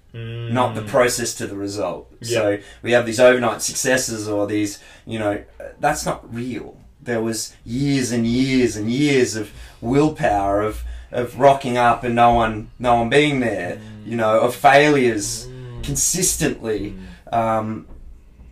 not 0.55 0.75
the 0.75 0.81
process 0.97 1.35
to 1.35 1.47
the 1.47 1.57
result. 1.57 2.11
So 2.23 2.59
we 2.83 2.93
have 2.93 3.05
these 3.05 3.21
overnight 3.21 3.61
successes 3.61 4.27
or 4.29 4.47
these, 4.47 4.79
you 5.05 5.19
know, 5.19 5.45
that's 5.79 6.07
not 6.07 6.21
real. 6.35 6.79
There 7.03 7.21
was 7.21 7.55
years 7.65 8.13
and 8.13 8.27
years 8.27 8.77
and 8.77 8.91
years 8.91 9.37
of 9.37 9.53
willpower 9.83 10.63
of 10.63 10.83
of 11.13 11.39
rocking 11.39 11.77
up 11.77 12.03
and 12.03 12.15
no 12.15 12.33
one 12.33 12.71
no 12.79 12.95
one 13.01 13.11
being 13.11 13.41
there. 13.41 13.79
You 14.07 14.17
know, 14.17 14.41
of 14.41 14.55
failures 14.55 15.49
consistently. 15.83 16.97
Um, 17.33 17.87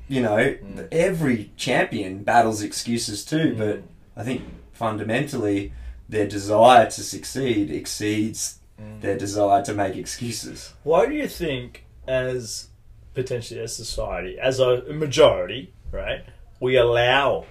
you 0.08 0.20
know, 0.20 0.36
mm. 0.36 0.88
every 0.92 1.50
champion 1.56 2.22
battles 2.22 2.62
excuses 2.62 3.24
too, 3.24 3.54
mm. 3.54 3.58
but 3.58 3.82
I 4.16 4.24
think 4.24 4.42
fundamentally 4.72 5.72
their 6.08 6.26
desire 6.26 6.86
to 6.86 7.02
succeed 7.02 7.70
exceeds 7.70 8.58
mm. 8.80 9.00
their 9.00 9.16
desire 9.16 9.62
to 9.64 9.74
make 9.74 9.96
excuses. 9.96 10.74
Why 10.82 11.06
do 11.06 11.14
you 11.14 11.28
think, 11.28 11.84
as 12.06 12.68
potentially 13.14 13.60
as 13.60 13.74
society, 13.74 14.38
as 14.38 14.60
a 14.60 14.82
majority, 14.92 15.72
right, 15.90 16.24
we 16.60 16.76
allow 16.76 17.46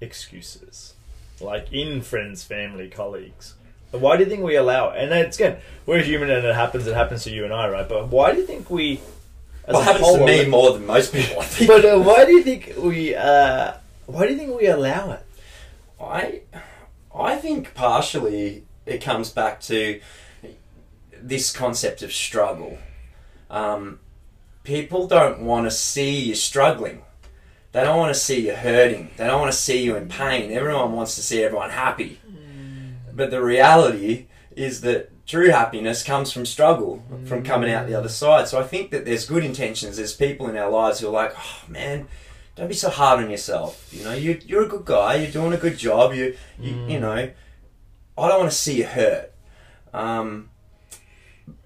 excuses, 0.00 0.94
like 1.40 1.72
in 1.72 2.02
friends, 2.02 2.44
family, 2.44 2.88
colleagues? 2.88 3.54
Why 3.90 4.16
do 4.16 4.22
you 4.22 4.30
think 4.30 4.44
we 4.44 4.54
allow 4.54 4.90
it? 4.90 5.02
And 5.02 5.12
it's 5.12 5.36
again, 5.36 5.58
we're 5.84 6.02
human, 6.02 6.30
and 6.30 6.46
it 6.46 6.54
happens. 6.54 6.86
It 6.86 6.94
happens 6.94 7.24
to 7.24 7.30
you 7.30 7.44
and 7.44 7.52
I, 7.52 7.68
right? 7.68 7.88
But 7.88 8.06
why 8.06 8.32
do 8.32 8.38
you 8.38 8.46
think 8.46 8.70
we? 8.70 9.00
As 9.70 9.74
Well, 9.74 9.82
a 9.82 9.82
it 9.82 9.92
happens 9.92 10.18
to 10.18 10.26
me 10.26 10.46
more 10.46 10.72
than 10.72 10.84
most 10.84 11.12
people, 11.12 11.40
I 11.40 11.44
think. 11.44 11.68
But 11.68 11.84
uh, 11.84 11.98
why 12.00 12.24
do 12.24 12.32
you 12.32 12.42
think 12.42 12.74
we? 12.76 13.14
Uh, 13.14 13.74
why 14.06 14.26
do 14.26 14.32
you 14.32 14.38
think 14.38 14.58
we 14.58 14.66
allow 14.66 15.12
it? 15.12 15.24
I, 16.00 16.40
I 17.14 17.36
think 17.36 17.72
partially 17.74 18.64
it 18.84 19.00
comes 19.00 19.30
back 19.30 19.60
to 19.62 20.00
this 21.22 21.52
concept 21.52 22.02
of 22.02 22.12
struggle. 22.12 22.78
Um, 23.48 24.00
people 24.64 25.06
don't 25.06 25.40
want 25.42 25.66
to 25.66 25.70
see 25.70 26.18
you 26.20 26.34
struggling. 26.34 27.02
They 27.70 27.84
don't 27.84 27.98
want 27.98 28.12
to 28.12 28.20
see 28.20 28.44
you 28.44 28.54
hurting. 28.54 29.10
They 29.16 29.26
don't 29.28 29.40
want 29.40 29.52
to 29.52 29.58
see 29.58 29.84
you 29.84 29.94
in 29.94 30.08
pain. 30.08 30.50
Everyone 30.50 30.92
wants 30.92 31.14
to 31.14 31.22
see 31.22 31.44
everyone 31.44 31.70
happy. 31.70 32.18
But 33.12 33.30
the 33.30 33.42
reality 33.42 34.26
is 34.56 34.80
that 34.80 35.19
true 35.30 35.50
happiness 35.50 36.02
comes 36.02 36.32
from 36.32 36.44
struggle, 36.44 37.04
from 37.24 37.44
coming 37.44 37.70
out 37.70 37.86
the 37.86 37.94
other 37.94 38.08
mm. 38.08 38.12
side. 38.12 38.48
So 38.48 38.58
I 38.58 38.64
think 38.64 38.90
that 38.90 39.04
there's 39.04 39.26
good 39.26 39.44
intentions. 39.44 39.96
There's 39.96 40.12
people 40.12 40.48
in 40.48 40.56
our 40.56 40.68
lives 40.68 40.98
who 40.98 41.06
are 41.06 41.12
like, 41.12 41.32
oh 41.38 41.62
man, 41.68 42.08
don't 42.56 42.66
be 42.66 42.74
so 42.74 42.90
hard 42.90 43.22
on 43.22 43.30
yourself. 43.30 43.88
You 43.92 44.02
know, 44.02 44.12
you, 44.12 44.40
you're 44.44 44.64
a 44.64 44.68
good 44.68 44.84
guy. 44.84 45.14
You're 45.14 45.30
doing 45.30 45.52
a 45.52 45.56
good 45.56 45.78
job. 45.78 46.14
You, 46.14 46.36
you, 46.58 46.72
you 46.72 46.98
mm. 46.98 47.00
know, 47.00 47.30
I 48.18 48.28
don't 48.28 48.40
want 48.40 48.50
to 48.50 48.56
see 48.56 48.78
you 48.78 48.86
hurt. 48.86 49.32
Um, 49.94 50.50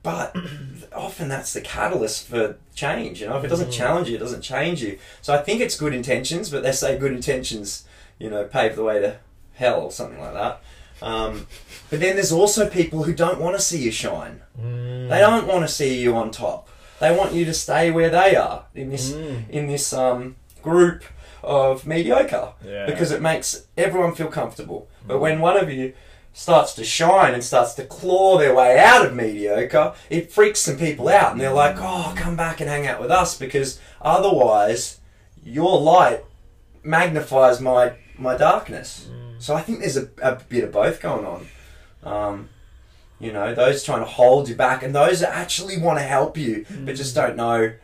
but 0.03 0.37
often 0.95 1.29
that's 1.29 1.55
the 1.55 1.63
catalyst 1.63 2.29
for 2.29 2.59
change. 2.75 3.23
You 3.23 3.29
know, 3.29 3.39
if 3.39 3.45
it 3.45 3.49
doesn't 3.49 3.71
mm. 3.71 3.73
challenge 3.73 4.11
you, 4.11 4.17
it 4.17 4.21
doesn't 4.21 4.43
change 4.43 4.83
you. 4.83 4.99
So 5.23 5.33
I 5.33 5.39
think 5.39 5.63
it's 5.63 5.79
good 5.79 5.95
intentions, 5.95 6.51
but 6.51 6.63
they 6.63 6.73
say 6.73 6.99
good 6.99 7.13
intentions, 7.13 7.85
you 8.19 8.29
know, 8.29 8.45
pave 8.45 8.77
the 8.77 8.85
way 8.85 9.01
to 9.01 9.17
hell 9.55 9.81
or 9.81 9.91
something 9.91 10.21
like 10.21 10.35
that. 10.35 10.63
Um, 11.03 11.47
but 11.91 12.01
then 12.01 12.17
there's 12.17 12.33
also 12.33 12.69
people 12.69 13.03
who 13.05 13.13
don't 13.13 13.41
want 13.41 13.57
to 13.57 13.63
see 13.63 13.83
you 13.83 13.91
shine. 13.91 14.41
They 14.57 15.19
don't 15.19 15.47
want 15.47 15.63
to 15.63 15.69
see 15.69 16.01
you 16.01 16.17
on 16.17 16.31
top. 16.31 16.69
They 17.01 17.15
want 17.15 17.33
you 17.33 17.45
to 17.45 17.53
stay 17.55 17.91
where 17.91 18.09
they 18.11 18.37
are 18.37 18.65
in 18.75 18.91
this 18.91 19.13
in 19.13 19.67
this 19.67 19.93
um, 19.93 20.37
group 20.63 21.05
of 21.43 21.87
mediocre 21.87 22.53
Yeah. 22.65 22.87
because 22.87 23.11
it 23.13 23.21
makes 23.21 23.67
everyone 23.77 24.15
feel 24.15 24.29
comfortable. 24.29 24.89
But 25.07 25.19
when 25.21 25.41
one 25.41 25.59
of 25.59 25.71
you 25.71 25.93
starts 26.33 26.73
to 26.75 26.85
shine 26.85 27.35
and 27.35 27.45
starts 27.45 27.75
to 27.75 27.85
claw 27.85 28.39
their 28.39 28.55
way 28.55 28.79
out 28.79 29.05
of 29.05 29.15
mediocre, 29.15 29.93
it 30.09 30.33
freaks 30.33 30.61
some 30.61 30.77
people 30.79 31.09
out 31.09 31.33
and 31.33 31.41
they're 31.41 31.53
like, 31.53 31.77
"Oh, 31.79 32.15
come 32.17 32.37
back 32.37 32.61
and 32.61 32.71
hang 32.71 32.87
out 32.87 33.01
with 33.01 33.11
us 33.11 33.37
because 33.37 33.79
otherwise 34.01 34.99
your 35.45 35.79
light 35.81 36.25
magnifies 36.83 37.61
my 37.61 37.93
my 38.17 38.37
darkness." 38.37 39.09
So 39.45 39.55
I 39.55 39.61
think 39.61 39.81
there's 39.81 39.99
a, 39.99 40.09
a 40.23 40.37
bit 40.37 40.65
of 40.65 40.73
both 40.73 41.03
going 41.03 41.27
on. 41.27 41.47
Um, 42.03 42.49
you 43.21 43.31
know, 43.31 43.55
those 43.55 43.85
trying 43.85 43.99
to 43.99 44.07
hold 44.07 44.49
you 44.49 44.55
back 44.55 44.83
and 44.83 44.95
those 44.95 45.21
that 45.21 45.35
actually 45.35 45.77
want 45.77 45.99
to 45.99 46.03
help 46.03 46.39
you 46.39 46.65
but 46.87 46.97
just 46.97 47.13
mm. 47.13 47.17
don't 47.17 47.37
know 47.37 47.75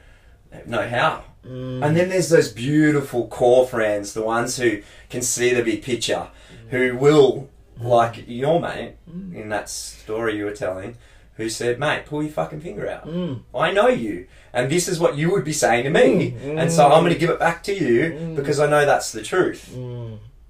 know 0.64 0.88
how. 0.88 1.24
Mm. 1.46 1.84
And 1.84 1.94
then 1.94 2.08
there's 2.08 2.30
those 2.30 2.50
beautiful 2.50 3.28
core 3.28 3.66
friends, 3.66 4.14
the 4.14 4.22
ones 4.22 4.56
who 4.56 4.80
can 5.10 5.20
see 5.20 5.52
the 5.52 5.62
big 5.62 5.82
picture, 5.82 6.28
mm. 6.50 6.70
who 6.70 6.96
will, 6.96 7.50
like 7.78 8.24
your 8.26 8.58
mate 8.58 8.94
in 9.06 9.50
that 9.50 9.68
story 9.68 10.38
you 10.38 10.46
were 10.46 10.56
telling, 10.56 10.96
who 11.34 11.50
said, 11.50 11.78
"Mate, 11.78 12.06
pull 12.06 12.22
your 12.22 12.32
fucking 12.32 12.60
finger 12.60 12.88
out. 12.88 13.06
I 13.54 13.70
know 13.70 13.88
you, 13.88 14.26
and 14.54 14.70
this 14.70 14.88
is 14.88 14.98
what 14.98 15.18
you 15.18 15.30
would 15.30 15.44
be 15.44 15.52
saying 15.52 15.84
to 15.84 15.90
me, 15.90 16.34
and 16.42 16.72
so 16.72 16.90
I'm 16.90 17.02
going 17.02 17.12
to 17.12 17.18
give 17.18 17.30
it 17.30 17.38
back 17.38 17.62
to 17.64 17.74
you 17.74 18.34
because 18.34 18.58
I 18.60 18.66
know 18.66 18.86
that's 18.86 19.12
the 19.12 19.22
truth." 19.22 19.76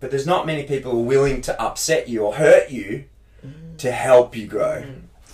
But 0.00 0.10
there's 0.10 0.26
not 0.26 0.46
many 0.46 0.64
people 0.64 1.04
willing 1.04 1.42
to 1.42 1.60
upset 1.60 2.08
you 2.08 2.22
or 2.24 2.34
hurt 2.34 2.70
you 2.70 3.04
to 3.78 3.92
help 3.92 4.34
you 4.34 4.46
grow. 4.46 4.84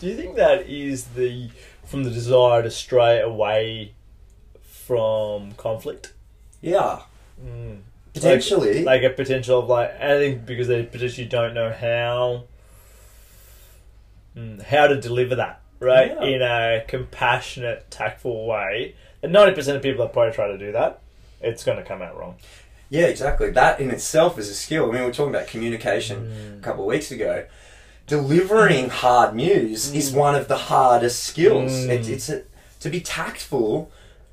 Do 0.01 0.07
you 0.09 0.17
think 0.17 0.37
that 0.37 0.69
is 0.69 1.05
the 1.15 1.51
from 1.85 2.03
the 2.05 2.11
desire 2.11 2.63
to 2.63 2.71
stray 2.71 3.21
away 3.21 3.93
from 4.63 5.53
conflict? 5.53 6.13
Yeah, 6.61 7.01
Mm. 7.45 7.81
potentially. 8.15 8.83
Like 8.83 9.03
a 9.03 9.11
potential 9.11 9.59
of 9.61 9.69
like 9.69 10.01
I 10.01 10.19
think 10.19 10.47
because 10.47 10.69
they 10.69 10.83
potentially 10.85 11.27
don't 11.29 11.55
know 11.55 11.71
how 11.73 12.45
mm, 14.37 14.63
how 14.63 14.87
to 14.87 15.01
deliver 15.01 15.35
that 15.37 15.61
right 15.81 16.11
Yeah. 16.11 16.25
in 16.25 16.43
a 16.43 16.85
compassionate, 16.89 17.91
tactful 17.91 18.47
way. 18.47 18.95
And 19.23 19.33
ninety 19.33 19.55
percent 19.55 19.77
of 19.77 19.83
people 19.83 20.05
that 20.05 20.13
probably 20.13 20.33
try 20.35 20.49
to 20.49 20.59
do 20.59 20.73
that, 20.73 21.01
it's 21.41 21.65
going 21.65 21.79
to 21.79 21.85
come 21.85 22.03
out 22.03 22.19
wrong. 22.19 22.37
Yeah, 22.88 23.07
exactly. 23.07 23.50
That 23.50 23.81
in 23.81 23.90
itself 23.90 24.38
is 24.38 24.49
a 24.49 24.55
skill. 24.55 24.85
I 24.85 24.87
mean, 24.93 25.00
we 25.00 25.07
were 25.07 25.12
talking 25.12 25.35
about 25.35 25.49
communication 25.49 26.26
mm. 26.26 26.59
a 26.59 26.62
couple 26.62 26.85
of 26.85 26.88
weeks 26.88 27.11
ago. 27.11 27.47
Delivering 28.07 28.87
mm. 28.87 28.90
hard 28.90 29.35
news 29.35 29.93
is 29.93 30.12
mm. 30.12 30.16
one 30.16 30.35
of 30.35 30.49
the 30.49 30.57
hardest 30.57 31.25
skills. 31.25 31.73
Mm. 31.73 31.88
It, 31.88 32.09
it's 32.09 32.28
a, 32.28 32.45
to 32.81 32.88
be 32.88 33.00
tactful 33.00 33.90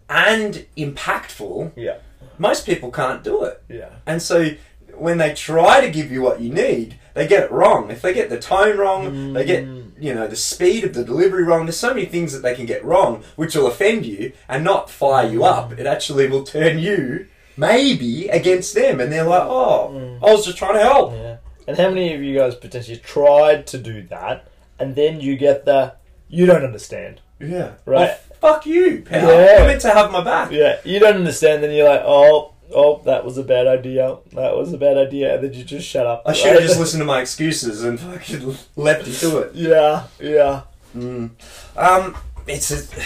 and 0.09 0.65
impactful. 0.77 1.71
Yeah, 1.75 1.97
Most 2.37 2.65
people 2.65 2.91
can't 2.91 3.23
do 3.23 3.43
it, 3.43 3.63
yeah, 3.67 3.89
and 4.05 4.21
so 4.21 4.51
when 4.95 5.17
they 5.17 5.33
try 5.33 5.81
to 5.81 5.89
give 5.89 6.11
you 6.11 6.21
what 6.21 6.39
you 6.39 6.53
need, 6.53 6.99
they 7.15 7.27
get 7.27 7.43
it 7.43 7.51
wrong. 7.51 7.89
If 7.89 8.01
they 8.01 8.13
get 8.13 8.29
the 8.29 8.39
tone 8.39 8.77
wrong, 8.77 9.33
they 9.33 9.45
get 9.45 9.63
you 9.99 10.13
know 10.13 10.27
the 10.27 10.35
speed 10.35 10.83
of 10.83 10.93
the 10.93 11.03
delivery 11.03 11.43
wrong. 11.43 11.65
There's 11.65 11.77
so 11.77 11.93
many 11.93 12.05
things 12.05 12.33
that 12.33 12.43
they 12.43 12.53
can 12.53 12.65
get 12.65 12.83
wrong, 12.85 13.23
which 13.35 13.55
will 13.55 13.65
offend 13.65 14.05
you 14.05 14.33
and 14.47 14.63
not 14.63 14.89
fire 14.89 15.27
you 15.27 15.43
up. 15.43 15.71
It 15.73 15.87
actually 15.87 16.27
will 16.27 16.43
turn 16.43 16.77
you 16.77 17.27
maybe 17.57 18.27
against 18.27 18.75
them, 18.75 18.99
and 18.99 19.11
they're 19.11 19.23
like, 19.23 19.43
"Oh, 19.43 20.17
I 20.21 20.31
was 20.31 20.45
just 20.45 20.57
trying 20.57 20.73
to 20.75 20.83
help." 20.83 21.13
yeah. 21.13 21.37
And 21.67 21.77
how 21.77 21.89
many 21.89 22.13
of 22.13 22.21
you 22.21 22.37
guys 22.37 22.55
potentially 22.55 22.97
tried 22.97 23.67
to 23.67 23.77
do 23.77 24.03
that, 24.03 24.47
and 24.79 24.95
then 24.95 25.21
you 25.21 25.37
get 25.37 25.65
the 25.65 25.95
you 26.27 26.45
don't 26.45 26.63
understand. 26.63 27.21
Yeah, 27.39 27.73
Right. 27.85 28.17
Well, 28.41 28.53
fuck 28.53 28.65
you, 28.65 29.01
pal. 29.05 29.27
Yeah. 29.29 29.57
You're 29.57 29.67
meant 29.67 29.81
to 29.81 29.89
have 29.91 30.11
my 30.11 30.23
back. 30.23 30.51
Yeah, 30.51 30.79
you 30.83 30.99
don't 30.99 31.15
understand. 31.15 31.63
Then 31.63 31.71
you're 31.71 31.87
like, 31.87 32.01
oh, 32.05 32.53
oh, 32.73 33.01
that 33.05 33.23
was 33.25 33.37
a 33.37 33.43
bad 33.43 33.67
idea. 33.67 34.17
That 34.33 34.55
was 34.55 34.73
a 34.73 34.77
bad 34.77 34.97
idea, 34.97 35.35
and 35.35 35.43
then 35.43 35.53
you 35.53 35.63
just 35.63 35.87
shut 35.87 36.05
up. 36.07 36.23
I 36.25 36.33
should 36.33 36.53
have 36.53 36.61
just 36.61 36.79
listened 36.79 37.01
to 37.01 37.05
my 37.05 37.21
excuses 37.21 37.83
and 37.83 37.99
fucking 37.99 38.55
leapt 38.75 39.07
into 39.07 39.39
it. 39.39 39.55
Yeah, 39.55 40.07
yeah. 40.19 40.61
Mm. 40.95 41.31
Um, 41.75 42.17
it's 42.47 42.71
a, 42.71 43.03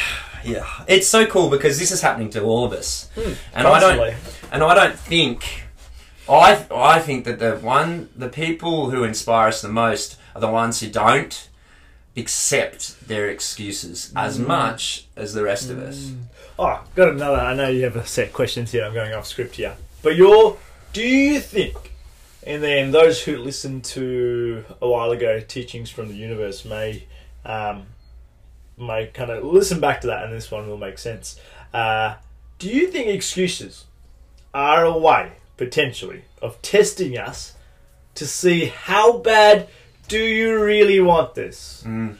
yeah, 0.48 0.66
it's 0.88 1.08
so 1.08 1.25
cool 1.25 1.50
because 1.50 1.77
this 1.77 1.92
is 1.92 2.01
happening 2.01 2.30
to 2.32 2.44
all 2.44 2.66
of 2.66 2.74
us, 2.74 3.10
hmm. 3.16 3.34
and 3.54 3.68
I 3.68 3.80
don't, 3.80 4.16
and 4.51 4.63
I 4.63 4.74
don't 4.74 4.98
think, 4.98 5.63
I 6.30 6.66
I 6.74 7.00
think 7.00 7.25
that 7.25 7.39
the 7.39 7.58
one, 7.58 8.10
the 8.16 8.30
people 8.30 8.89
who 8.92 9.04
inspire 9.04 9.50
us 9.50 9.62
the 9.62 9.70
most 9.70 10.18
are 10.34 10.42
the 10.42 10.50
ones 10.50 10.80
who 10.80 10.89
don't 10.89 11.50
accept 12.16 13.08
their 13.08 13.30
excuses 13.30 14.12
as 14.16 14.38
hmm. 14.38 14.48
much 14.48 15.06
as 15.16 15.34
the 15.34 15.44
rest 15.44 15.70
of 15.70 15.80
us. 15.80 16.10
Hmm. 16.10 16.22
Oh, 16.60 16.84
got 16.96 17.10
another. 17.10 17.38
I 17.38 17.54
know 17.54 17.68
you 17.68 17.84
have 17.84 17.98
a 17.98 18.06
set 18.06 18.34
questions 18.34 18.72
here. 18.72 18.86
I'm 18.86 18.94
going 18.94 19.13
off 19.13 19.27
script 19.27 19.56
here, 19.56 19.75
but 20.01 20.16
you're. 20.16 20.58
Do 20.94 21.04
you 21.04 21.39
think? 21.39 21.94
And 22.48 22.63
then 22.63 22.92
those 22.92 23.22
who 23.22 23.36
listened 23.36 23.84
to 23.86 24.63
a 24.82 24.88
while 24.88 25.12
ago 25.12 25.42
teachings 25.42 25.89
from 25.89 26.08
the 26.08 26.16
universe 26.16 26.63
may, 26.63 27.04
um, 27.44 27.86
may 28.78 29.08
kind 29.08 29.32
of 29.32 29.44
listen 29.44 29.80
back 29.80 30.02
to 30.02 30.08
that, 30.08 30.24
and 30.24 30.34
this 30.34 30.52
one 30.52 30.68
will 30.68 30.78
make 30.78 30.98
sense. 30.98 31.40
Uh, 31.74 32.16
do 32.60 32.70
you 32.70 32.88
think 32.88 33.08
excuses 33.08 33.86
are 34.54 34.86
a 34.86 34.98
way 34.98 35.34
potentially 35.58 36.24
of 36.42 36.62
testing 36.62 37.18
us 37.18 37.56
to 38.16 38.26
see 38.26 38.66
how 38.66 39.18
bad 39.18 39.68
do 40.08 40.20
you 40.20 40.64
really 40.64 41.00
want 41.00 41.36
this? 41.36 41.84
Mm. 41.86 42.18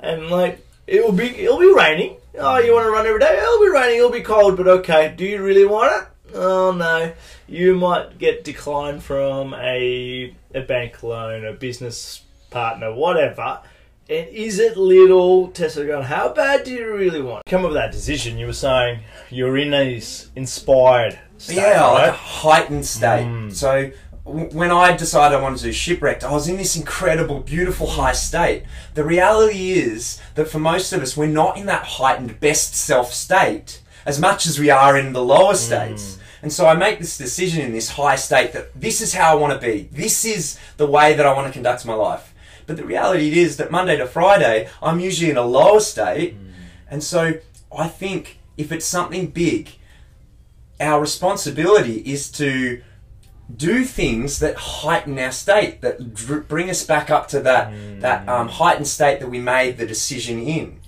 And 0.00 0.30
like 0.30 0.64
it 0.86 1.04
will 1.04 1.12
be 1.12 1.28
it'll 1.28 1.58
be 1.58 1.72
raining. 1.72 2.16
Oh, 2.38 2.58
you 2.58 2.72
want 2.72 2.86
to 2.86 2.90
run 2.90 3.06
every 3.06 3.20
day? 3.20 3.38
It'll 3.38 3.60
be 3.60 3.68
raining. 3.68 3.98
It'll 3.98 4.10
be 4.10 4.22
cold, 4.22 4.56
but 4.56 4.66
okay. 4.66 5.14
Do 5.16 5.24
you 5.24 5.42
really 5.42 5.64
want 5.64 5.92
it? 6.02 6.34
Oh 6.34 6.72
no. 6.72 7.12
You 7.46 7.74
might 7.74 8.18
get 8.18 8.44
declined 8.44 9.02
from 9.02 9.54
a 9.54 10.34
a 10.54 10.62
bank 10.62 11.02
loan, 11.02 11.44
a 11.44 11.52
business 11.52 12.22
partner, 12.50 12.92
whatever. 12.92 13.60
And 14.08 14.28
is 14.28 14.58
it 14.58 14.76
little 14.76 15.48
Tesla 15.48 15.86
going? 15.86 16.04
How 16.04 16.32
bad 16.32 16.64
do 16.64 16.72
you 16.72 16.92
really 16.92 17.22
want? 17.22 17.46
Come 17.46 17.62
up 17.62 17.68
with 17.68 17.76
that 17.76 17.92
decision. 17.92 18.36
You 18.36 18.46
were 18.46 18.52
saying 18.52 19.00
you're 19.30 19.56
in 19.56 19.70
this 19.70 20.30
inspired 20.34 21.18
state, 21.38 21.56
yeah, 21.56 21.86
like 21.86 22.08
a 22.08 22.12
heightened 22.12 22.84
state. 22.84 23.26
Mm. 23.26 23.52
So 23.54 23.92
w- 24.26 24.48
when 24.50 24.72
I 24.72 24.96
decided 24.96 25.38
I 25.38 25.40
wanted 25.40 25.58
to 25.58 25.64
do 25.64 25.72
shipwrecked, 25.72 26.24
I 26.24 26.32
was 26.32 26.48
in 26.48 26.56
this 26.56 26.76
incredible, 26.76 27.40
beautiful 27.40 27.86
high 27.86 28.12
state. 28.12 28.64
The 28.94 29.04
reality 29.04 29.72
is 29.72 30.20
that 30.34 30.48
for 30.48 30.58
most 30.58 30.92
of 30.92 31.00
us, 31.00 31.16
we're 31.16 31.26
not 31.26 31.56
in 31.56 31.66
that 31.66 31.84
heightened 31.84 32.40
best 32.40 32.74
self 32.74 33.12
state 33.12 33.82
as 34.04 34.20
much 34.20 34.46
as 34.46 34.58
we 34.58 34.68
are 34.68 34.98
in 34.98 35.12
the 35.12 35.22
lower 35.24 35.54
states. 35.54 36.18
And 36.42 36.52
so 36.52 36.66
I 36.66 36.74
make 36.74 36.98
this 36.98 37.16
decision 37.16 37.64
in 37.64 37.72
this 37.72 37.90
high 37.90 38.16
state 38.16 38.52
that 38.52 38.78
this 38.78 39.00
is 39.00 39.14
how 39.14 39.30
I 39.30 39.34
want 39.36 39.52
to 39.52 39.64
be. 39.64 39.88
This 39.92 40.24
is 40.24 40.58
the 40.76 40.88
way 40.88 41.14
that 41.14 41.24
I 41.24 41.32
want 41.34 41.46
to 41.46 41.52
conduct 41.52 41.86
my 41.86 41.94
life. 41.94 42.31
But 42.66 42.76
the 42.76 42.84
reality 42.84 43.38
is 43.40 43.56
that 43.56 43.70
Monday 43.70 43.96
to 43.96 44.06
Friday, 44.06 44.68
I'm 44.82 45.00
usually 45.00 45.30
in 45.30 45.36
a 45.36 45.42
lower 45.44 45.80
state. 45.80 46.36
And 46.90 47.02
so 47.02 47.34
I 47.76 47.88
think 47.88 48.38
if 48.56 48.70
it's 48.72 48.84
something 48.86 49.28
big, 49.28 49.70
our 50.80 51.00
responsibility 51.00 51.98
is 52.00 52.30
to 52.32 52.82
do 53.54 53.84
things 53.84 54.38
that 54.40 54.56
heighten 54.56 55.18
our 55.18 55.32
state, 55.32 55.80
that 55.82 56.14
dr- 56.14 56.48
bring 56.48 56.70
us 56.70 56.84
back 56.84 57.10
up 57.10 57.28
to 57.28 57.40
that 57.40 57.72
that 58.00 58.28
um, 58.28 58.48
heightened 58.48 58.86
state 58.88 59.20
that 59.20 59.28
we 59.28 59.40
made 59.40 59.76
the 59.78 59.86
decision 59.86 60.40
in. 60.40 60.80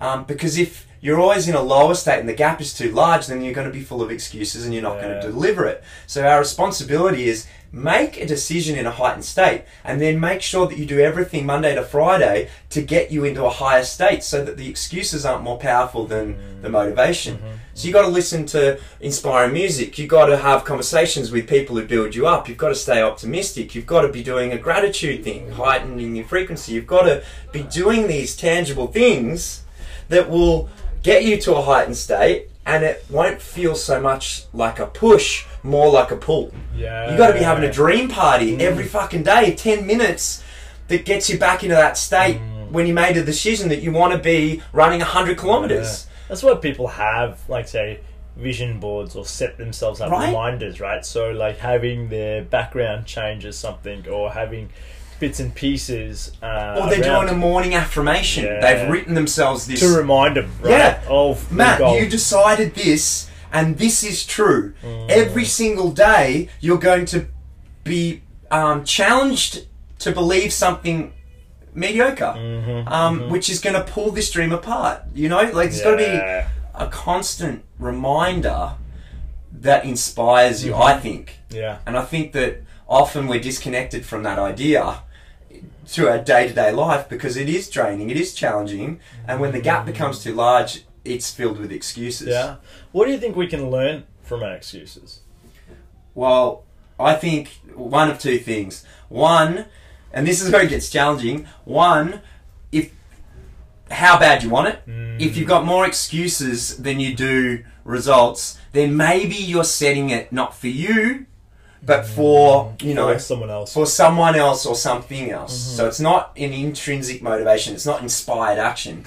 Um, 0.00 0.24
because 0.24 0.58
if 0.58 0.86
you're 1.04 1.20
always 1.20 1.46
in 1.46 1.54
a 1.54 1.60
lower 1.60 1.94
state 1.94 2.18
and 2.18 2.26
the 2.26 2.32
gap 2.32 2.62
is 2.62 2.72
too 2.72 2.90
large, 2.90 3.26
then 3.26 3.42
you're 3.42 3.52
going 3.52 3.66
to 3.66 3.72
be 3.72 3.82
full 3.82 4.00
of 4.00 4.10
excuses 4.10 4.64
and 4.64 4.72
you're 4.72 4.82
not 4.82 5.02
going 5.02 5.12
to 5.12 5.20
deliver 5.20 5.66
it. 5.66 5.84
So 6.06 6.26
our 6.26 6.38
responsibility 6.38 7.28
is 7.28 7.46
make 7.70 8.16
a 8.16 8.24
decision 8.24 8.78
in 8.78 8.86
a 8.86 8.90
heightened 8.90 9.26
state 9.26 9.64
and 9.84 10.00
then 10.00 10.18
make 10.18 10.40
sure 10.40 10.66
that 10.66 10.78
you 10.78 10.86
do 10.86 11.00
everything 11.00 11.44
Monday 11.44 11.74
to 11.74 11.82
Friday 11.82 12.48
to 12.70 12.80
get 12.80 13.10
you 13.10 13.24
into 13.24 13.44
a 13.44 13.50
higher 13.50 13.84
state 13.84 14.22
so 14.22 14.42
that 14.46 14.56
the 14.56 14.66
excuses 14.66 15.26
aren't 15.26 15.44
more 15.44 15.58
powerful 15.58 16.06
than 16.06 16.36
mm. 16.36 16.62
the 16.62 16.70
motivation. 16.70 17.36
Mm-hmm. 17.36 17.56
So 17.74 17.86
you 17.86 17.92
got 17.92 18.06
to 18.06 18.08
listen 18.08 18.46
to 18.46 18.80
inspiring 19.00 19.52
music. 19.52 19.98
You 19.98 20.06
got 20.06 20.26
to 20.26 20.38
have 20.38 20.64
conversations 20.64 21.30
with 21.30 21.46
people 21.46 21.76
who 21.76 21.84
build 21.84 22.14
you 22.14 22.26
up. 22.26 22.48
You've 22.48 22.56
got 22.56 22.70
to 22.70 22.74
stay 22.74 23.02
optimistic. 23.02 23.74
You've 23.74 23.84
got 23.84 24.02
to 24.02 24.08
be 24.08 24.22
doing 24.22 24.52
a 24.52 24.58
gratitude 24.58 25.22
thing, 25.22 25.50
heightening 25.50 26.16
your 26.16 26.24
frequency. 26.24 26.72
You've 26.72 26.86
got 26.86 27.02
to 27.02 27.22
be 27.52 27.62
doing 27.64 28.06
these 28.06 28.34
tangible 28.34 28.86
things 28.86 29.64
that 30.08 30.30
will 30.30 30.70
get 31.04 31.22
you 31.22 31.40
to 31.42 31.54
a 31.54 31.62
heightened 31.62 31.96
state 31.96 32.48
and 32.66 32.82
it 32.82 33.04
won't 33.08 33.40
feel 33.40 33.76
so 33.76 34.00
much 34.00 34.46
like 34.52 34.78
a 34.78 34.86
push, 34.86 35.44
more 35.62 35.92
like 35.92 36.10
a 36.10 36.16
pull. 36.16 36.52
Yeah. 36.74 37.12
You 37.12 37.16
got 37.16 37.28
to 37.28 37.34
be 37.34 37.44
having 37.44 37.62
a 37.62 37.72
dream 37.72 38.08
party 38.08 38.56
mm. 38.56 38.60
every 38.60 38.84
fucking 38.84 39.22
day, 39.22 39.54
10 39.54 39.86
minutes 39.86 40.42
that 40.88 41.04
gets 41.04 41.28
you 41.30 41.38
back 41.38 41.62
into 41.62 41.76
that 41.76 41.96
state 41.98 42.40
mm. 42.40 42.70
when 42.70 42.86
you 42.86 42.94
made 42.94 43.16
a 43.16 43.24
decision 43.24 43.68
that 43.68 43.82
you 43.82 43.92
want 43.92 44.14
to 44.14 44.18
be 44.18 44.62
running 44.72 45.00
100 45.00 45.36
kilometers. 45.36 46.06
That's 46.28 46.42
what 46.42 46.62
people 46.62 46.88
have, 46.88 47.38
like 47.48 47.68
say, 47.68 48.00
vision 48.34 48.80
boards 48.80 49.14
or 49.14 49.26
set 49.26 49.58
themselves 49.58 50.00
up 50.00 50.10
Right. 50.10 50.28
reminders, 50.28 50.80
right? 50.80 51.04
So 51.04 51.30
like 51.32 51.58
having 51.58 52.08
their 52.08 52.42
background 52.42 53.04
change 53.04 53.44
or 53.44 53.52
something, 53.52 54.08
or 54.08 54.32
having 54.32 54.70
bits 55.18 55.40
and 55.40 55.54
pieces. 55.54 56.32
Uh, 56.42 56.78
Or 56.80 56.88
they're 56.90 57.02
doing 57.02 57.28
a 57.28 57.34
morning 57.36 57.74
affirmation. 57.74 58.44
Yeah. 58.44 58.60
They've 58.60 58.90
written 58.90 59.14
themselves 59.14 59.66
this. 59.66 59.80
to 59.80 59.88
remind 59.96 60.36
them, 60.36 60.50
right? 60.60 60.70
Yeah. 60.70 61.02
Of 61.08 61.50
Matt, 61.52 61.78
goal. 61.78 61.98
you 61.98 62.08
decided 62.08 62.74
this, 62.74 63.30
and 63.52 63.78
this 63.78 64.02
is 64.04 64.24
true. 64.26 64.74
Mm. 64.82 65.10
Every 65.10 65.44
single 65.44 65.90
day, 65.92 66.48
you're 66.60 66.78
going 66.78 67.06
to 67.06 67.26
be 67.84 68.22
um, 68.50 68.84
challenged 68.84 69.66
to 70.00 70.12
believe 70.12 70.52
something 70.52 71.12
mediocre, 71.74 72.34
Mm-hmm, 72.36 72.88
um, 72.92 73.30
which 73.30 73.48
is 73.50 73.60
going 73.60 73.74
to 73.74 73.82
pull 73.82 74.10
this 74.12 74.30
dream 74.30 74.52
apart. 74.52 75.02
You 75.14 75.28
know, 75.28 75.42
like 75.52 75.68
it's 75.68 75.82
got 75.82 75.92
to 75.92 75.96
be 75.96 76.44
a 76.74 76.88
constant 76.88 77.64
reminder 77.78 78.72
that 79.52 79.84
inspires 79.84 80.64
you. 80.64 80.74
I 80.74 80.98
think, 80.98 81.38
Yeah. 81.50 81.78
and 81.86 81.96
I 81.96 82.02
think 82.04 82.32
that 82.32 82.62
often 82.88 83.26
we're 83.28 83.40
disconnected 83.40 84.04
from 84.04 84.22
that 84.24 84.38
idea 84.38 85.00
to 85.94 86.08
our 86.08 86.18
day 86.18 86.48
to 86.48 86.54
day 86.54 86.72
life 86.72 87.08
because 87.08 87.36
it 87.36 87.48
is 87.48 87.70
draining, 87.70 88.10
it 88.10 88.16
is 88.16 88.34
challenging, 88.34 89.00
and 89.28 89.40
when 89.40 89.52
the 89.52 89.60
gap 89.60 89.84
mm. 89.84 89.86
becomes 89.86 90.22
too 90.22 90.34
large, 90.34 90.84
it's 91.04 91.30
filled 91.30 91.58
with 91.58 91.70
excuses. 91.70 92.28
Yeah. 92.28 92.56
What 92.92 93.06
do 93.06 93.12
you 93.12 93.18
think 93.18 93.36
we 93.36 93.46
can 93.46 93.70
learn 93.70 94.04
from 94.22 94.42
our 94.42 94.54
excuses? 94.54 95.20
Well, 96.14 96.64
I 96.98 97.14
think 97.14 97.60
one 97.74 98.10
of 98.10 98.18
two 98.18 98.38
things. 98.38 98.84
One, 99.08 99.66
and 100.12 100.26
this 100.26 100.42
is 100.42 100.50
where 100.50 100.62
it 100.62 100.70
gets 100.70 100.90
challenging. 100.90 101.46
One, 101.64 102.22
if 102.72 102.92
how 103.90 104.18
bad 104.18 104.42
you 104.42 104.50
want 104.50 104.68
it. 104.68 104.82
If 104.86 105.32
mm. 105.32 105.36
you've 105.36 105.48
got 105.48 105.64
more 105.64 105.86
excuses 105.86 106.78
than 106.78 106.98
you 106.98 107.14
do 107.14 107.64
results, 107.84 108.58
then 108.72 108.96
maybe 108.96 109.36
you're 109.36 109.62
setting 109.62 110.10
it 110.10 110.32
not 110.32 110.56
for 110.56 110.68
you, 110.68 111.26
but 111.86 112.06
for 112.06 112.74
you 112.80 112.94
know 112.94 113.08
Or 113.10 113.18
someone 113.18 113.50
else. 113.50 113.72
for 113.74 113.86
someone 113.86 114.34
else 114.36 114.64
or 114.66 114.74
something 114.74 115.30
else. 115.30 115.54
So 115.76 115.86
it's 115.86 116.00
not 116.00 116.32
an 116.36 116.52
intrinsic 116.52 117.22
motivation. 117.22 117.74
It's 117.74 117.86
not 117.86 118.00
inspired 118.02 118.58
action. 118.58 119.04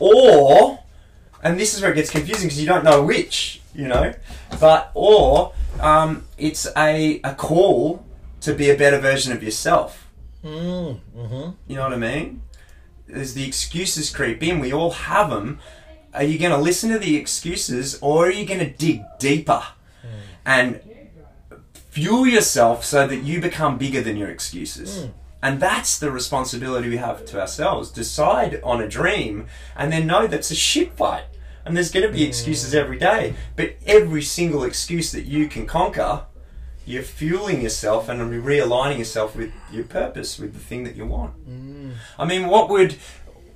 Or, 0.00 0.80
and 1.42 1.58
this 1.58 1.74
is 1.74 1.80
where 1.82 1.92
it 1.92 1.94
gets 1.94 2.10
confusing 2.10 2.46
because 2.48 2.60
you 2.60 2.66
don't 2.66 2.84
know 2.84 3.02
which, 3.02 3.60
you 3.74 3.88
know, 3.88 4.12
but 4.60 4.90
or 4.94 5.52
um, 5.80 6.24
it's 6.38 6.66
a 6.76 7.20
a 7.24 7.34
call 7.34 8.04
to 8.42 8.54
be 8.54 8.70
a 8.70 8.76
better 8.76 8.98
version 8.98 9.32
of 9.32 9.42
yourself. 9.42 10.06
Mm, 10.44 11.00
hmm 11.14 11.50
You 11.66 11.76
know 11.76 11.82
what 11.82 11.92
I 11.92 11.96
mean? 11.96 12.42
As 13.12 13.34
the 13.34 13.46
excuses 13.46 14.10
creep 14.10 14.42
in, 14.42 14.58
we 14.60 14.72
all 14.72 14.90
have 14.92 15.30
them. 15.30 15.58
Are 16.14 16.22
you 16.24 16.38
going 16.38 16.52
to 16.52 16.58
listen 16.58 16.90
to 16.90 16.98
the 16.98 17.16
excuses 17.16 17.98
or 18.00 18.26
are 18.26 18.30
you 18.32 18.46
going 18.46 18.60
to 18.60 18.70
dig 18.70 19.02
deeper 19.18 19.62
and 20.44 20.80
fuel 21.96 22.26
yourself 22.26 22.84
so 22.84 23.06
that 23.06 23.22
you 23.22 23.40
become 23.40 23.78
bigger 23.78 24.02
than 24.02 24.18
your 24.18 24.28
excuses? 24.28 25.04
Hmm. 25.04 25.10
And 25.42 25.60
that's 25.60 25.98
the 25.98 26.10
responsibility 26.10 26.90
we 26.90 26.98
have 26.98 27.24
to 27.24 27.40
ourselves. 27.40 27.90
Decide 27.90 28.60
on 28.62 28.82
a 28.82 28.88
dream 28.88 29.46
and 29.74 29.90
then 29.90 30.06
know 30.06 30.26
that's 30.26 30.50
a 30.50 30.54
shit 30.54 30.92
fight. 30.92 31.24
And 31.64 31.74
there's 31.74 31.90
going 31.90 32.06
to 32.06 32.12
be 32.12 32.22
excuses 32.22 32.72
hmm. 32.72 32.78
every 32.78 32.98
day. 32.98 33.34
But 33.56 33.76
every 33.86 34.20
single 34.20 34.62
excuse 34.62 35.10
that 35.12 35.24
you 35.24 35.48
can 35.48 35.64
conquer, 35.64 36.26
you're 36.84 37.02
fueling 37.02 37.62
yourself 37.62 38.10
and 38.10 38.20
realigning 38.44 38.98
yourself 38.98 39.34
with 39.34 39.52
your 39.72 39.84
purpose, 39.84 40.38
with 40.38 40.52
the 40.52 40.60
thing 40.60 40.84
that 40.84 40.96
you 40.96 41.06
want. 41.06 41.32
Hmm. 41.32 41.92
I 42.18 42.26
mean, 42.26 42.46
what 42.48 42.68
would 42.68 42.96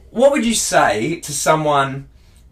what 0.08 0.32
would 0.32 0.46
you 0.46 0.54
say 0.54 1.20
to 1.20 1.32
someone? 1.32 2.08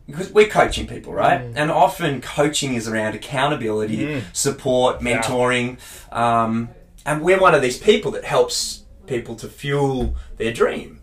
Because 0.09 0.33
we're 0.33 0.49
coaching 0.49 0.87
people, 0.87 1.13
right? 1.13 1.41
And 1.55 1.71
often 1.71 2.21
coaching 2.23 2.75
is 2.75 2.89
around 2.89 3.15
accountability, 3.15 3.97
support, 4.33 5.01
mentoring, 5.01 5.79
um, 6.11 6.71
and 7.05 7.21
we're 7.23 7.39
one 7.39 7.55
of 7.55 7.61
these 7.63 7.79
people 7.79 8.11
that 8.13 8.25
helps 8.25 8.85
people 9.07 9.37
to 9.37 9.49
fuel 9.49 10.17
their 10.39 10.53
dream. 10.53 11.01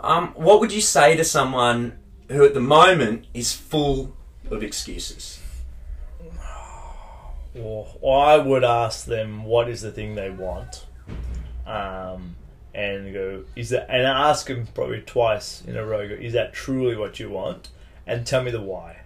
Um, 0.00 0.28
what 0.34 0.60
would 0.60 0.70
you 0.72 0.82
say 0.82 1.16
to 1.16 1.24
someone 1.24 1.98
who, 2.28 2.44
at 2.44 2.52
the 2.54 2.60
moment, 2.60 3.26
is 3.32 3.52
full 3.54 4.14
of 4.50 4.62
excuses? 4.62 5.40
Or 7.54 7.86
I 8.06 8.38
would 8.38 8.64
ask 8.64 9.04
them 9.06 9.44
what 9.44 9.68
is 9.68 9.82
the 9.82 9.90
thing 9.92 10.14
they 10.14 10.30
want, 10.30 10.86
um, 11.66 12.36
and 12.74 13.12
go 13.12 13.44
is 13.54 13.68
that 13.70 13.90
and 13.90 14.06
ask 14.06 14.46
them 14.46 14.66
probably 14.74 15.02
twice 15.02 15.62
in 15.66 15.76
a 15.76 15.84
row. 15.84 16.08
Go, 16.08 16.14
is 16.14 16.32
that 16.32 16.54
truly 16.54 16.96
what 16.96 17.20
you 17.20 17.28
want? 17.28 17.68
And 18.06 18.26
tell 18.26 18.42
me 18.42 18.50
the 18.50 18.60
why. 18.60 18.98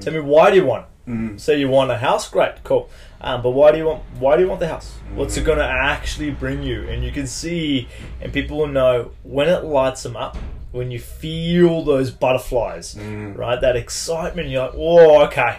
Tell 0.00 0.12
me 0.14 0.20
why 0.20 0.50
do 0.50 0.56
you 0.56 0.64
want? 0.64 0.86
it? 1.06 1.10
Mm. 1.10 1.38
Say 1.38 1.58
you 1.60 1.68
want 1.68 1.90
a 1.90 1.98
house, 1.98 2.30
great, 2.30 2.64
cool. 2.64 2.88
Um, 3.20 3.42
but 3.42 3.50
why 3.50 3.70
do 3.72 3.76
you 3.78 3.84
want? 3.84 4.02
Why 4.18 4.36
do 4.36 4.42
you 4.42 4.48
want 4.48 4.60
the 4.60 4.68
house? 4.68 4.96
What's 5.14 5.36
it 5.36 5.44
going 5.44 5.58
to 5.58 5.64
actually 5.64 6.30
bring 6.30 6.62
you? 6.62 6.88
And 6.88 7.04
you 7.04 7.12
can 7.12 7.26
see, 7.26 7.88
and 8.22 8.32
people 8.32 8.56
will 8.56 8.68
know 8.68 9.10
when 9.22 9.48
it 9.50 9.64
lights 9.64 10.02
them 10.02 10.16
up. 10.16 10.36
When 10.72 10.90
you 10.90 10.98
feel 10.98 11.82
those 11.84 12.10
butterflies, 12.10 12.96
right? 12.98 13.60
That 13.60 13.76
excitement, 13.76 14.48
you're 14.48 14.62
like, 14.64 14.74
"Oh, 14.74 15.24
okay, 15.26 15.58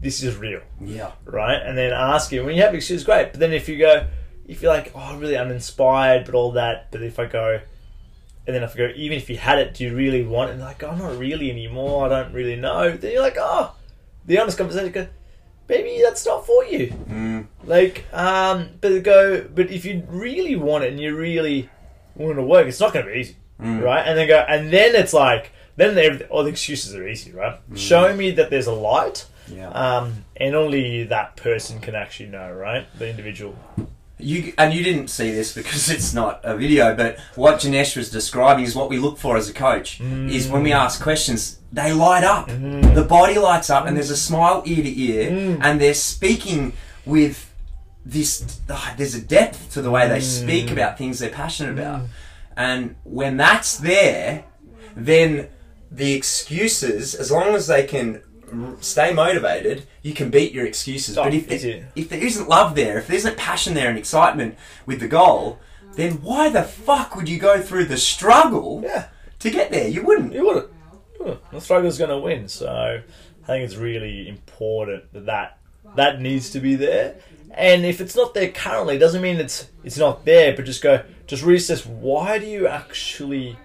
this 0.00 0.22
is 0.22 0.36
real." 0.36 0.60
Yeah. 0.80 1.12
right? 1.24 1.62
And 1.62 1.78
then 1.78 1.92
ask 1.92 2.32
you 2.32 2.44
when 2.44 2.56
you 2.56 2.62
have 2.62 2.74
excuses, 2.74 3.04
great. 3.04 3.30
But 3.32 3.40
then 3.40 3.52
if 3.52 3.68
you 3.68 3.78
go, 3.78 4.08
if 4.46 4.60
you're 4.60 4.72
like, 4.72 4.90
oh, 4.94 5.16
really 5.16 5.36
uninspired, 5.36 6.26
but 6.26 6.34
all 6.34 6.52
that. 6.52 6.90
But 6.90 7.02
if 7.02 7.18
I 7.18 7.26
go, 7.26 7.60
and 8.46 8.54
then 8.56 8.62
if 8.62 8.74
I 8.74 8.78
go, 8.78 8.92
even 8.96 9.16
if 9.18 9.30
you 9.30 9.36
had 9.36 9.58
it, 9.58 9.74
do 9.74 9.84
you 9.84 9.94
really 9.94 10.24
want 10.24 10.50
it? 10.50 10.54
And 10.54 10.62
like, 10.62 10.82
oh, 10.82 10.94
not 10.96 11.16
really 11.18 11.50
anymore. 11.50 12.06
I 12.06 12.08
don't 12.08 12.32
really 12.32 12.56
know. 12.56 12.96
Then 12.96 13.12
you're 13.12 13.22
like, 13.22 13.36
oh, 13.38 13.74
the 14.26 14.38
honest 14.38 14.58
conversation. 14.58 14.92
Go, 14.92 15.06
maybe 15.68 16.00
that's 16.02 16.26
not 16.26 16.44
for 16.46 16.64
you. 16.64 16.88
Mm. 17.08 17.46
Like, 17.64 18.04
um, 18.12 18.70
but 18.80 19.02
go, 19.04 19.42
but 19.54 19.70
if 19.70 19.84
you 19.84 20.04
really 20.08 20.56
want 20.56 20.84
it 20.84 20.90
and 20.90 21.00
you 21.00 21.16
really 21.16 21.70
want 22.14 22.32
it 22.32 22.34
to 22.36 22.42
work, 22.46 22.66
it's 22.66 22.80
not 22.80 22.92
going 22.92 23.06
to 23.06 23.12
be 23.12 23.20
easy, 23.20 23.36
right? 23.58 24.02
And 24.06 24.18
then 24.18 24.28
go, 24.28 24.44
and 24.48 24.72
then 24.72 24.94
it's 24.94 25.12
like, 25.12 25.52
then 25.76 26.22
all 26.30 26.42
the 26.42 26.50
excuses 26.50 26.94
are 26.94 27.06
easy, 27.08 27.32
right? 27.32 27.58
Show 27.74 28.14
me 28.14 28.32
that 28.32 28.50
there's 28.50 28.66
a 28.66 28.72
light, 28.74 29.24
Yeah. 29.48 29.68
um, 29.70 30.24
and 30.36 30.54
only 30.54 31.04
that 31.04 31.36
person 31.36 31.80
can 31.80 31.94
actually 31.94 32.28
know, 32.28 32.52
right? 32.52 32.86
The 32.98 33.08
individual. 33.08 33.56
You 34.22 34.52
and 34.56 34.72
you 34.72 34.82
didn't 34.82 35.08
see 35.08 35.32
this 35.32 35.54
because 35.54 35.90
it's 35.90 36.14
not 36.14 36.40
a 36.44 36.56
video, 36.56 36.94
but 36.94 37.18
what 37.34 37.60
Janesh 37.60 37.96
was 37.96 38.10
describing 38.10 38.64
is 38.64 38.74
what 38.74 38.88
we 38.88 38.98
look 38.98 39.18
for 39.18 39.36
as 39.36 39.48
a 39.48 39.52
coach. 39.52 40.00
Is 40.00 40.48
when 40.48 40.62
we 40.62 40.70
mm. 40.70 40.76
ask 40.76 41.02
questions, 41.02 41.58
they 41.72 41.92
light 41.92 42.24
up, 42.24 42.48
mm. 42.48 42.94
the 42.94 43.04
body 43.04 43.38
lights 43.38 43.70
up, 43.70 43.84
and 43.86 43.92
mm. 43.92 43.96
there's 43.96 44.10
a 44.10 44.16
smile 44.16 44.62
ear 44.66 44.82
to 44.82 45.00
ear, 45.00 45.58
and 45.60 45.80
they're 45.80 45.94
speaking 45.94 46.72
with 47.04 47.52
this. 48.04 48.60
there's 48.96 49.14
a 49.14 49.22
depth 49.22 49.72
to 49.72 49.82
the 49.82 49.90
way 49.90 50.08
they 50.08 50.20
speak 50.20 50.70
about 50.70 50.98
things 50.98 51.18
they're 51.18 51.30
passionate 51.30 51.72
about, 51.78 52.02
and 52.56 52.96
when 53.04 53.36
that's 53.36 53.78
there, 53.78 54.44
then 54.94 55.48
the 55.90 56.14
excuses, 56.14 57.14
as 57.14 57.30
long 57.30 57.54
as 57.54 57.66
they 57.66 57.84
can 57.84 58.22
stay 58.80 59.12
motivated, 59.12 59.86
you 60.02 60.12
can 60.14 60.30
beat 60.30 60.52
your 60.52 60.66
excuses. 60.66 61.16
Oh, 61.18 61.24
but 61.24 61.34
if 61.34 61.50
if 61.50 62.08
there 62.08 62.22
isn't 62.22 62.48
love 62.48 62.74
there, 62.74 62.98
if 62.98 63.06
there 63.06 63.16
isn't 63.16 63.36
passion 63.36 63.74
there 63.74 63.88
and 63.88 63.98
excitement 63.98 64.56
with 64.86 65.00
the 65.00 65.08
goal, 65.08 65.58
then 65.94 66.22
why 66.22 66.48
the 66.48 66.62
fuck 66.62 67.14
would 67.16 67.28
you 67.28 67.38
go 67.38 67.60
through 67.60 67.86
the 67.86 67.96
struggle 67.98 68.80
Yeah, 68.84 69.08
to 69.40 69.50
get 69.50 69.70
there? 69.70 69.88
You 69.88 70.02
wouldn't. 70.04 70.32
you 70.32 70.44
wouldn't. 70.46 70.68
You 71.18 71.24
wouldn't. 71.24 71.50
The 71.50 71.60
struggle's 71.60 71.98
going 71.98 72.10
to 72.10 72.18
win. 72.18 72.48
So 72.48 73.02
I 73.42 73.46
think 73.46 73.64
it's 73.64 73.76
really 73.76 74.28
important 74.28 75.12
that, 75.12 75.26
that 75.26 75.58
that 75.96 76.20
needs 76.20 76.50
to 76.50 76.60
be 76.60 76.74
there. 76.76 77.16
And 77.54 77.84
if 77.84 78.00
it's 78.00 78.16
not 78.16 78.32
there 78.32 78.50
currently, 78.50 78.96
doesn't 78.98 79.20
mean 79.20 79.36
it's 79.36 79.68
it's 79.84 79.98
not 79.98 80.24
there. 80.24 80.54
But 80.56 80.64
just 80.64 80.82
go, 80.82 81.04
just 81.26 81.44
reassess. 81.44 81.84
Why 81.86 82.38
do 82.38 82.46
you 82.46 82.66
actually 82.66 83.58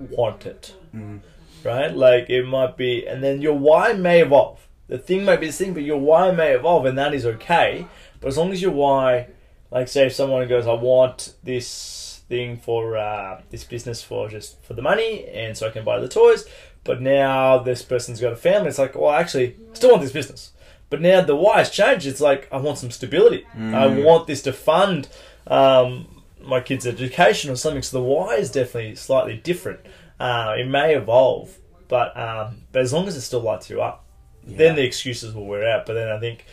want 0.00 0.46
it? 0.46 0.74
Mm. 0.94 1.20
Right? 1.64 1.94
Like 1.94 2.30
it 2.30 2.46
might 2.46 2.76
be, 2.76 3.06
and 3.06 3.22
then 3.22 3.40
your 3.42 3.54
why 3.54 3.92
may 3.92 4.22
evolve. 4.22 4.66
The 4.88 4.98
thing 4.98 5.24
might 5.24 5.40
be 5.40 5.46
the 5.46 5.52
thing, 5.52 5.74
but 5.74 5.82
your 5.82 5.98
why 5.98 6.30
may 6.30 6.52
evolve, 6.52 6.84
and 6.86 6.98
that 6.98 7.14
is 7.14 7.24
okay. 7.26 7.86
But 8.20 8.28
as 8.28 8.38
long 8.38 8.52
as 8.52 8.60
your 8.60 8.72
why, 8.72 9.28
like 9.70 9.88
say, 9.88 10.06
if 10.06 10.12
someone 10.14 10.46
goes, 10.48 10.66
"I 10.66 10.74
want 10.74 11.34
this 11.42 12.22
thing 12.28 12.58
for 12.58 12.96
uh, 12.96 13.40
this 13.50 13.64
business 13.64 14.02
for 14.02 14.28
just 14.28 14.62
for 14.62 14.74
the 14.74 14.82
money, 14.82 15.26
and 15.28 15.56
so 15.56 15.66
I 15.66 15.70
can 15.70 15.84
buy 15.84 15.98
the 15.98 16.08
toys," 16.08 16.46
but 16.84 17.00
now 17.00 17.58
this 17.58 17.82
person's 17.82 18.20
got 18.20 18.32
a 18.32 18.36
family, 18.36 18.68
it's 18.68 18.78
like, 18.78 18.94
well, 18.94 19.12
actually, 19.12 19.56
I 19.72 19.74
still 19.74 19.90
want 19.90 20.02
this 20.02 20.12
business. 20.12 20.52
But 20.90 21.00
now 21.00 21.22
the 21.22 21.34
why 21.34 21.58
has 21.58 21.70
changed. 21.70 22.06
It's 22.06 22.20
like 22.20 22.46
I 22.52 22.58
want 22.58 22.78
some 22.78 22.90
stability. 22.90 23.46
I 23.74 23.86
want 24.04 24.26
this 24.26 24.42
to 24.42 24.52
fund 24.52 25.08
um, 25.46 26.22
my 26.40 26.60
kid's 26.60 26.86
education 26.86 27.50
or 27.50 27.56
something. 27.56 27.82
So 27.82 27.98
the 27.98 28.04
why 28.04 28.36
is 28.36 28.50
definitely 28.50 28.94
slightly 28.96 29.36
different. 29.36 29.80
Uh, 30.18 30.54
it 30.58 30.68
may 30.68 30.94
evolve, 30.94 31.58
but 31.88 32.16
um, 32.16 32.62
but 32.72 32.82
as 32.82 32.92
long 32.92 33.08
as 33.08 33.16
it 33.16 33.22
still 33.22 33.40
lights 33.40 33.68
you 33.68 33.82
up, 33.82 34.04
then 34.44 34.76
the 34.76 34.84
excuses 34.84 35.34
will 35.34 35.46
wear 35.46 35.68
out. 35.68 35.86
But 35.86 35.94
then 35.94 36.08
I 36.08 36.18
think, 36.20 36.44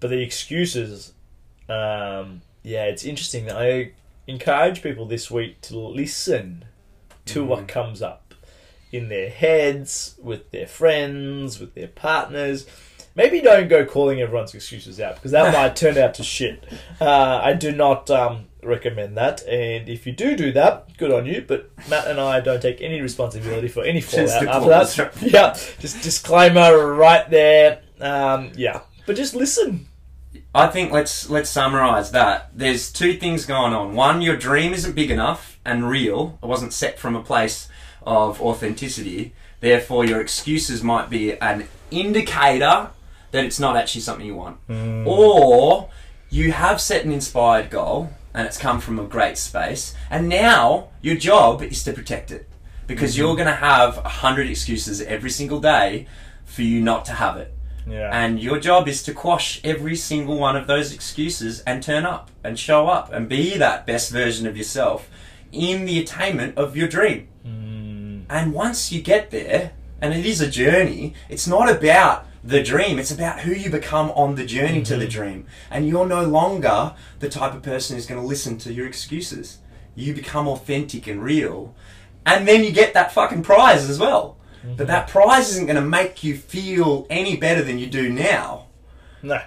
but 0.00 0.10
the 0.10 0.22
excuses, 0.22 1.12
um, 1.68 2.42
yeah, 2.62 2.84
it's 2.84 3.04
interesting. 3.04 3.50
I 3.50 3.92
encourage 4.26 4.82
people 4.82 5.06
this 5.06 5.30
week 5.30 5.60
to 5.62 5.78
listen 5.78 6.64
to 7.26 7.44
what 7.44 7.68
comes 7.68 8.02
up 8.02 8.34
in 8.92 9.08
their 9.08 9.28
heads, 9.28 10.14
with 10.22 10.50
their 10.50 10.66
friends, 10.66 11.60
with 11.60 11.74
their 11.74 11.88
partners. 11.88 12.66
Maybe 13.14 13.40
don't 13.40 13.68
go 13.68 13.84
calling 13.84 14.20
everyone's 14.20 14.54
excuses 14.54 15.00
out 15.00 15.16
because 15.16 15.32
that 15.32 15.52
might 15.54 15.76
turn 15.76 15.98
out 15.98 16.14
to 16.14 16.22
shit. 16.22 16.64
Uh, 17.00 17.40
I 17.42 17.52
do 17.52 17.72
not 17.72 18.10
um, 18.10 18.46
recommend 18.62 19.16
that. 19.16 19.42
And 19.46 19.88
if 19.88 20.06
you 20.06 20.12
do 20.12 20.36
do 20.36 20.52
that, 20.52 20.96
good 20.96 21.12
on 21.12 21.26
you. 21.26 21.44
But 21.46 21.70
Matt 21.88 22.06
and 22.08 22.20
I 22.20 22.40
don't 22.40 22.60
take 22.60 22.80
any 22.80 23.00
responsibility 23.00 23.68
for 23.68 23.84
any 23.84 24.00
fallout 24.02 24.46
after 24.46 25.04
that. 25.04 25.22
Yeah, 25.22 25.56
just 25.78 26.02
disclaimer 26.02 26.94
right 26.94 27.28
there. 27.30 27.80
Um, 28.00 28.52
yeah, 28.56 28.80
but 29.06 29.16
just 29.16 29.34
listen. 29.34 29.86
I 30.54 30.66
think 30.68 30.92
let's 30.92 31.28
let's 31.28 31.50
summarize 31.50 32.10
that. 32.12 32.50
There's 32.54 32.90
two 32.92 33.14
things 33.14 33.44
going 33.44 33.72
on. 33.72 33.94
One, 33.94 34.22
your 34.22 34.36
dream 34.36 34.72
isn't 34.72 34.94
big 34.94 35.10
enough 35.10 35.58
and 35.64 35.88
real. 35.88 36.38
It 36.42 36.46
wasn't 36.46 36.72
set 36.72 36.98
from 36.98 37.14
a 37.14 37.22
place 37.22 37.68
of 38.02 38.40
authenticity. 38.40 39.34
Therefore, 39.60 40.04
your 40.04 40.20
excuses 40.20 40.82
might 40.82 41.10
be 41.10 41.36
an 41.38 41.68
indicator 41.90 42.90
that 43.32 43.44
it's 43.44 43.60
not 43.60 43.76
actually 43.76 44.00
something 44.00 44.24
you 44.26 44.36
want. 44.36 44.58
Or 45.06 45.90
you 46.30 46.52
have 46.52 46.80
set 46.80 47.04
an 47.04 47.12
inspired 47.12 47.68
goal 47.70 48.10
and 48.34 48.46
it's 48.46 48.58
come 48.58 48.80
from 48.80 48.98
a 48.98 49.04
great 49.04 49.38
space, 49.38 49.94
and 50.10 50.28
now 50.28 50.88
your 51.00 51.16
job 51.16 51.62
is 51.62 51.82
to 51.84 51.92
protect 51.92 52.30
it 52.30 52.48
because 52.86 53.12
mm-hmm. 53.12 53.22
you're 53.22 53.36
going 53.36 53.48
to 53.48 53.54
have 53.54 53.98
a 53.98 54.08
hundred 54.08 54.48
excuses 54.48 55.00
every 55.02 55.30
single 55.30 55.60
day 55.60 56.06
for 56.44 56.62
you 56.62 56.80
not 56.80 57.04
to 57.04 57.12
have 57.12 57.36
it. 57.36 57.54
Yeah. 57.86 58.10
And 58.12 58.40
your 58.40 58.58
job 58.58 58.86
is 58.86 59.02
to 59.04 59.14
quash 59.14 59.60
every 59.64 59.96
single 59.96 60.38
one 60.38 60.56
of 60.56 60.66
those 60.66 60.92
excuses 60.92 61.60
and 61.60 61.82
turn 61.82 62.04
up 62.04 62.30
and 62.44 62.58
show 62.58 62.86
up 62.86 63.12
and 63.12 63.28
be 63.28 63.56
that 63.56 63.86
best 63.86 64.10
version 64.10 64.46
of 64.46 64.56
yourself 64.56 65.08
in 65.52 65.86
the 65.86 65.98
attainment 65.98 66.58
of 66.58 66.76
your 66.76 66.88
dream. 66.88 67.28
Mm. 67.46 68.24
And 68.28 68.52
once 68.52 68.92
you 68.92 69.00
get 69.00 69.30
there, 69.30 69.72
and 70.00 70.12
it 70.14 70.26
is 70.26 70.40
a 70.40 70.50
journey, 70.50 71.14
it's 71.28 71.46
not 71.46 71.70
about 71.70 72.26
the 72.42 72.62
dream, 72.62 72.98
it's 72.98 73.10
about 73.10 73.40
who 73.40 73.52
you 73.52 73.70
become 73.70 74.10
on 74.10 74.34
the 74.34 74.46
journey 74.46 74.82
to 74.84 74.96
the 74.96 75.04
mm-hmm. 75.04 75.10
dream. 75.10 75.46
And 75.70 75.88
you're 75.88 76.06
no 76.06 76.24
longer 76.24 76.94
the 77.18 77.28
type 77.28 77.54
of 77.54 77.62
person 77.62 77.96
who's 77.96 78.06
going 78.06 78.20
to 78.20 78.26
listen 78.26 78.58
to 78.58 78.72
your 78.72 78.86
excuses. 78.86 79.58
You 79.94 80.14
become 80.14 80.48
authentic 80.48 81.06
and 81.06 81.22
real. 81.22 81.74
And 82.24 82.46
then 82.46 82.64
you 82.64 82.72
get 82.72 82.94
that 82.94 83.12
fucking 83.12 83.42
prize 83.42 83.88
as 83.88 83.98
well. 83.98 84.36
But 84.62 84.70
mm-hmm. 84.70 84.86
that 84.86 85.08
prize 85.08 85.50
isn't 85.50 85.66
going 85.66 85.76
to 85.76 85.82
make 85.82 86.22
you 86.24 86.36
feel 86.36 87.06
any 87.08 87.36
better 87.36 87.62
than 87.62 87.78
you 87.78 87.86
do 87.86 88.08
now 88.10 88.68
no. 89.22 89.40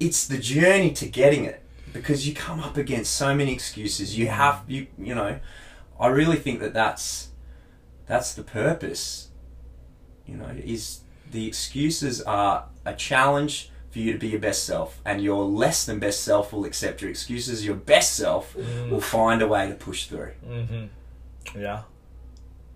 it's 0.00 0.26
the 0.26 0.38
journey 0.38 0.92
to 0.92 1.06
getting 1.06 1.44
it 1.44 1.62
because 1.92 2.26
you 2.26 2.34
come 2.34 2.60
up 2.60 2.76
against 2.76 3.14
so 3.14 3.34
many 3.34 3.52
excuses 3.52 4.18
you 4.18 4.26
mm-hmm. 4.26 4.34
have 4.34 4.64
you 4.66 4.86
you 4.98 5.14
know 5.14 5.38
i 5.98 6.06
really 6.06 6.36
think 6.36 6.60
that 6.60 6.74
that's 6.74 7.28
that's 8.06 8.34
the 8.34 8.42
purpose 8.42 9.28
you 10.26 10.36
know 10.36 10.48
is 10.64 11.00
the 11.30 11.46
excuses 11.46 12.20
are 12.22 12.66
a 12.84 12.94
challenge 12.94 13.70
for 13.90 13.98
you 13.98 14.12
to 14.12 14.18
be 14.18 14.28
your 14.28 14.40
best 14.40 14.64
self 14.64 15.00
and 15.04 15.22
your 15.22 15.44
less 15.44 15.86
than 15.86 15.98
best 15.98 16.22
self 16.22 16.52
will 16.52 16.64
accept 16.64 17.00
your 17.00 17.10
excuses 17.10 17.64
your 17.64 17.74
best 17.74 18.14
self 18.14 18.54
mm. 18.54 18.90
will 18.90 19.00
find 19.00 19.40
a 19.40 19.48
way 19.48 19.68
to 19.68 19.74
push 19.74 20.06
through 20.06 20.32
mm-hmm. 20.46 20.86
Yeah. 21.56 21.82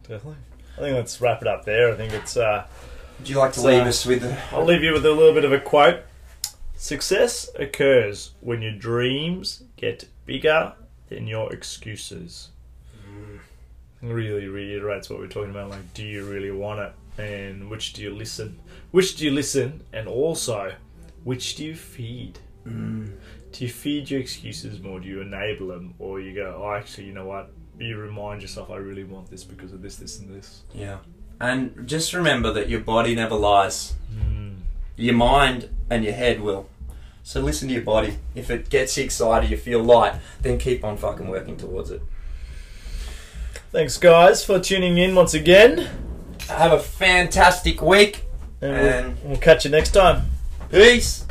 Definitely. 0.02 0.36
I 0.76 0.80
think 0.80 0.94
let's 0.96 1.20
wrap 1.20 1.42
it 1.42 1.48
up 1.48 1.64
there. 1.64 1.92
I 1.92 1.96
think 1.96 2.12
it's. 2.12 2.36
Uh, 2.36 2.66
would 3.18 3.28
you 3.28 3.38
like 3.38 3.52
to 3.52 3.60
So- 3.60 3.68
uh, 3.68 3.72
leave 3.72 3.86
us 3.86 4.06
with 4.06 4.22
the 4.22 4.38
I'll 4.52 4.64
leave 4.64 4.82
you 4.82 4.92
with 4.92 5.04
a 5.04 5.12
little 5.12 5.34
bit 5.34 5.44
of 5.44 5.52
a 5.52 5.60
quote. 5.60 6.00
Success 6.76 7.48
occurs 7.58 8.32
when 8.40 8.62
your 8.62 8.72
dreams 8.72 9.62
get 9.76 10.08
bigger 10.26 10.72
than 11.08 11.26
your 11.26 11.52
excuses. 11.52 12.48
Mm. 13.06 13.38
Really 14.02 14.48
reiterates 14.48 15.08
what 15.08 15.20
we're 15.20 15.28
talking 15.28 15.50
about. 15.50 15.70
Like, 15.70 15.94
do 15.94 16.02
you 16.02 16.24
really 16.24 16.50
want 16.50 16.80
it? 16.80 16.92
And 17.18 17.68
which 17.68 17.92
do 17.92 18.02
you 18.02 18.14
listen? 18.14 18.58
Which 18.90 19.16
do 19.16 19.24
you 19.24 19.30
listen? 19.30 19.82
And 19.92 20.08
also, 20.08 20.74
which 21.24 21.56
do 21.56 21.64
you 21.64 21.74
feed? 21.74 22.38
Mm. 22.66 23.12
Do 23.52 23.64
you 23.64 23.70
feed 23.70 24.10
your 24.10 24.20
excuses 24.20 24.80
more? 24.80 24.98
Do 25.00 25.08
you 25.08 25.20
enable 25.20 25.68
them? 25.68 25.94
Or 25.98 26.20
you 26.20 26.34
go, 26.34 26.62
oh, 26.62 26.74
actually, 26.74 27.06
you 27.06 27.12
know 27.12 27.26
what? 27.26 27.50
You 27.78 27.98
remind 27.98 28.42
yourself, 28.42 28.70
I 28.70 28.76
really 28.76 29.04
want 29.04 29.30
this 29.30 29.44
because 29.44 29.72
of 29.72 29.82
this, 29.82 29.96
this, 29.96 30.18
and 30.18 30.34
this. 30.34 30.62
Yeah. 30.74 30.98
And 31.40 31.86
just 31.86 32.14
remember 32.14 32.52
that 32.52 32.68
your 32.68 32.80
body 32.80 33.14
never 33.14 33.34
lies. 33.34 33.94
Hmm. 34.14 34.52
Your 34.96 35.14
mind 35.14 35.68
and 35.90 36.04
your 36.04 36.14
head 36.14 36.40
will. 36.40 36.68
So 37.24 37.40
listen 37.40 37.68
to 37.68 37.74
your 37.74 37.82
body. 37.82 38.18
If 38.34 38.50
it 38.50 38.68
gets 38.68 38.96
you 38.96 39.04
excited, 39.04 39.50
you 39.50 39.56
feel 39.56 39.82
light, 39.82 40.14
then 40.40 40.58
keep 40.58 40.84
on 40.84 40.96
fucking 40.96 41.28
working 41.28 41.56
towards 41.56 41.90
it. 41.90 42.02
Thanks, 43.70 43.96
guys, 43.96 44.44
for 44.44 44.60
tuning 44.60 44.98
in 44.98 45.14
once 45.14 45.34
again. 45.34 45.88
Have 46.48 46.72
a 46.72 46.78
fantastic 46.78 47.82
week. 47.82 48.24
And 48.60 48.76
And- 48.76 49.16
we'll, 49.22 49.30
we'll 49.30 49.38
catch 49.38 49.64
you 49.64 49.70
next 49.70 49.90
time. 49.90 50.22
Peace. 50.70 51.24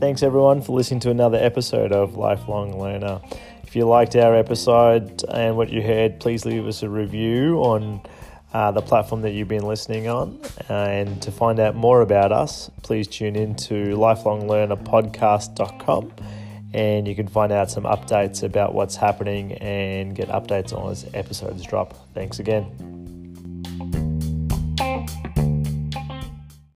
Thanks 0.00 0.22
everyone 0.22 0.60
for 0.60 0.76
listening 0.76 1.00
to 1.00 1.10
another 1.10 1.38
episode 1.38 1.90
of 1.92 2.16
Lifelong 2.16 2.78
Learner. 2.78 3.20
If 3.62 3.74
you 3.74 3.86
liked 3.86 4.14
our 4.16 4.36
episode 4.36 5.22
and 5.32 5.56
what 5.56 5.70
you 5.70 5.80
heard, 5.82 6.20
please 6.20 6.44
leave 6.44 6.66
us 6.66 6.82
a 6.82 6.88
review 6.90 7.56
on 7.60 8.02
uh, 8.52 8.70
the 8.72 8.82
platform 8.82 9.22
that 9.22 9.30
you've 9.32 9.48
been 9.48 9.64
listening 9.64 10.06
on. 10.08 10.38
And 10.68 11.22
to 11.22 11.32
find 11.32 11.58
out 11.58 11.74
more 11.74 12.02
about 12.02 12.32
us, 12.32 12.70
please 12.82 13.08
tune 13.08 13.34
in 13.34 13.54
to 13.56 13.74
lifelonglearnerpodcast.com 13.96 16.12
and 16.74 17.06
you 17.06 17.14
can 17.14 17.28
find 17.28 17.52
out 17.52 17.70
some 17.70 17.84
updates 17.84 18.42
about 18.42 18.74
what's 18.74 18.96
happening 18.96 19.52
and 19.54 20.14
get 20.14 20.28
updates 20.28 20.76
on 20.76 20.90
as 20.90 21.08
episodes 21.14 21.62
drop. 21.62 21.94
Thanks 22.14 22.40
again. 22.40 23.03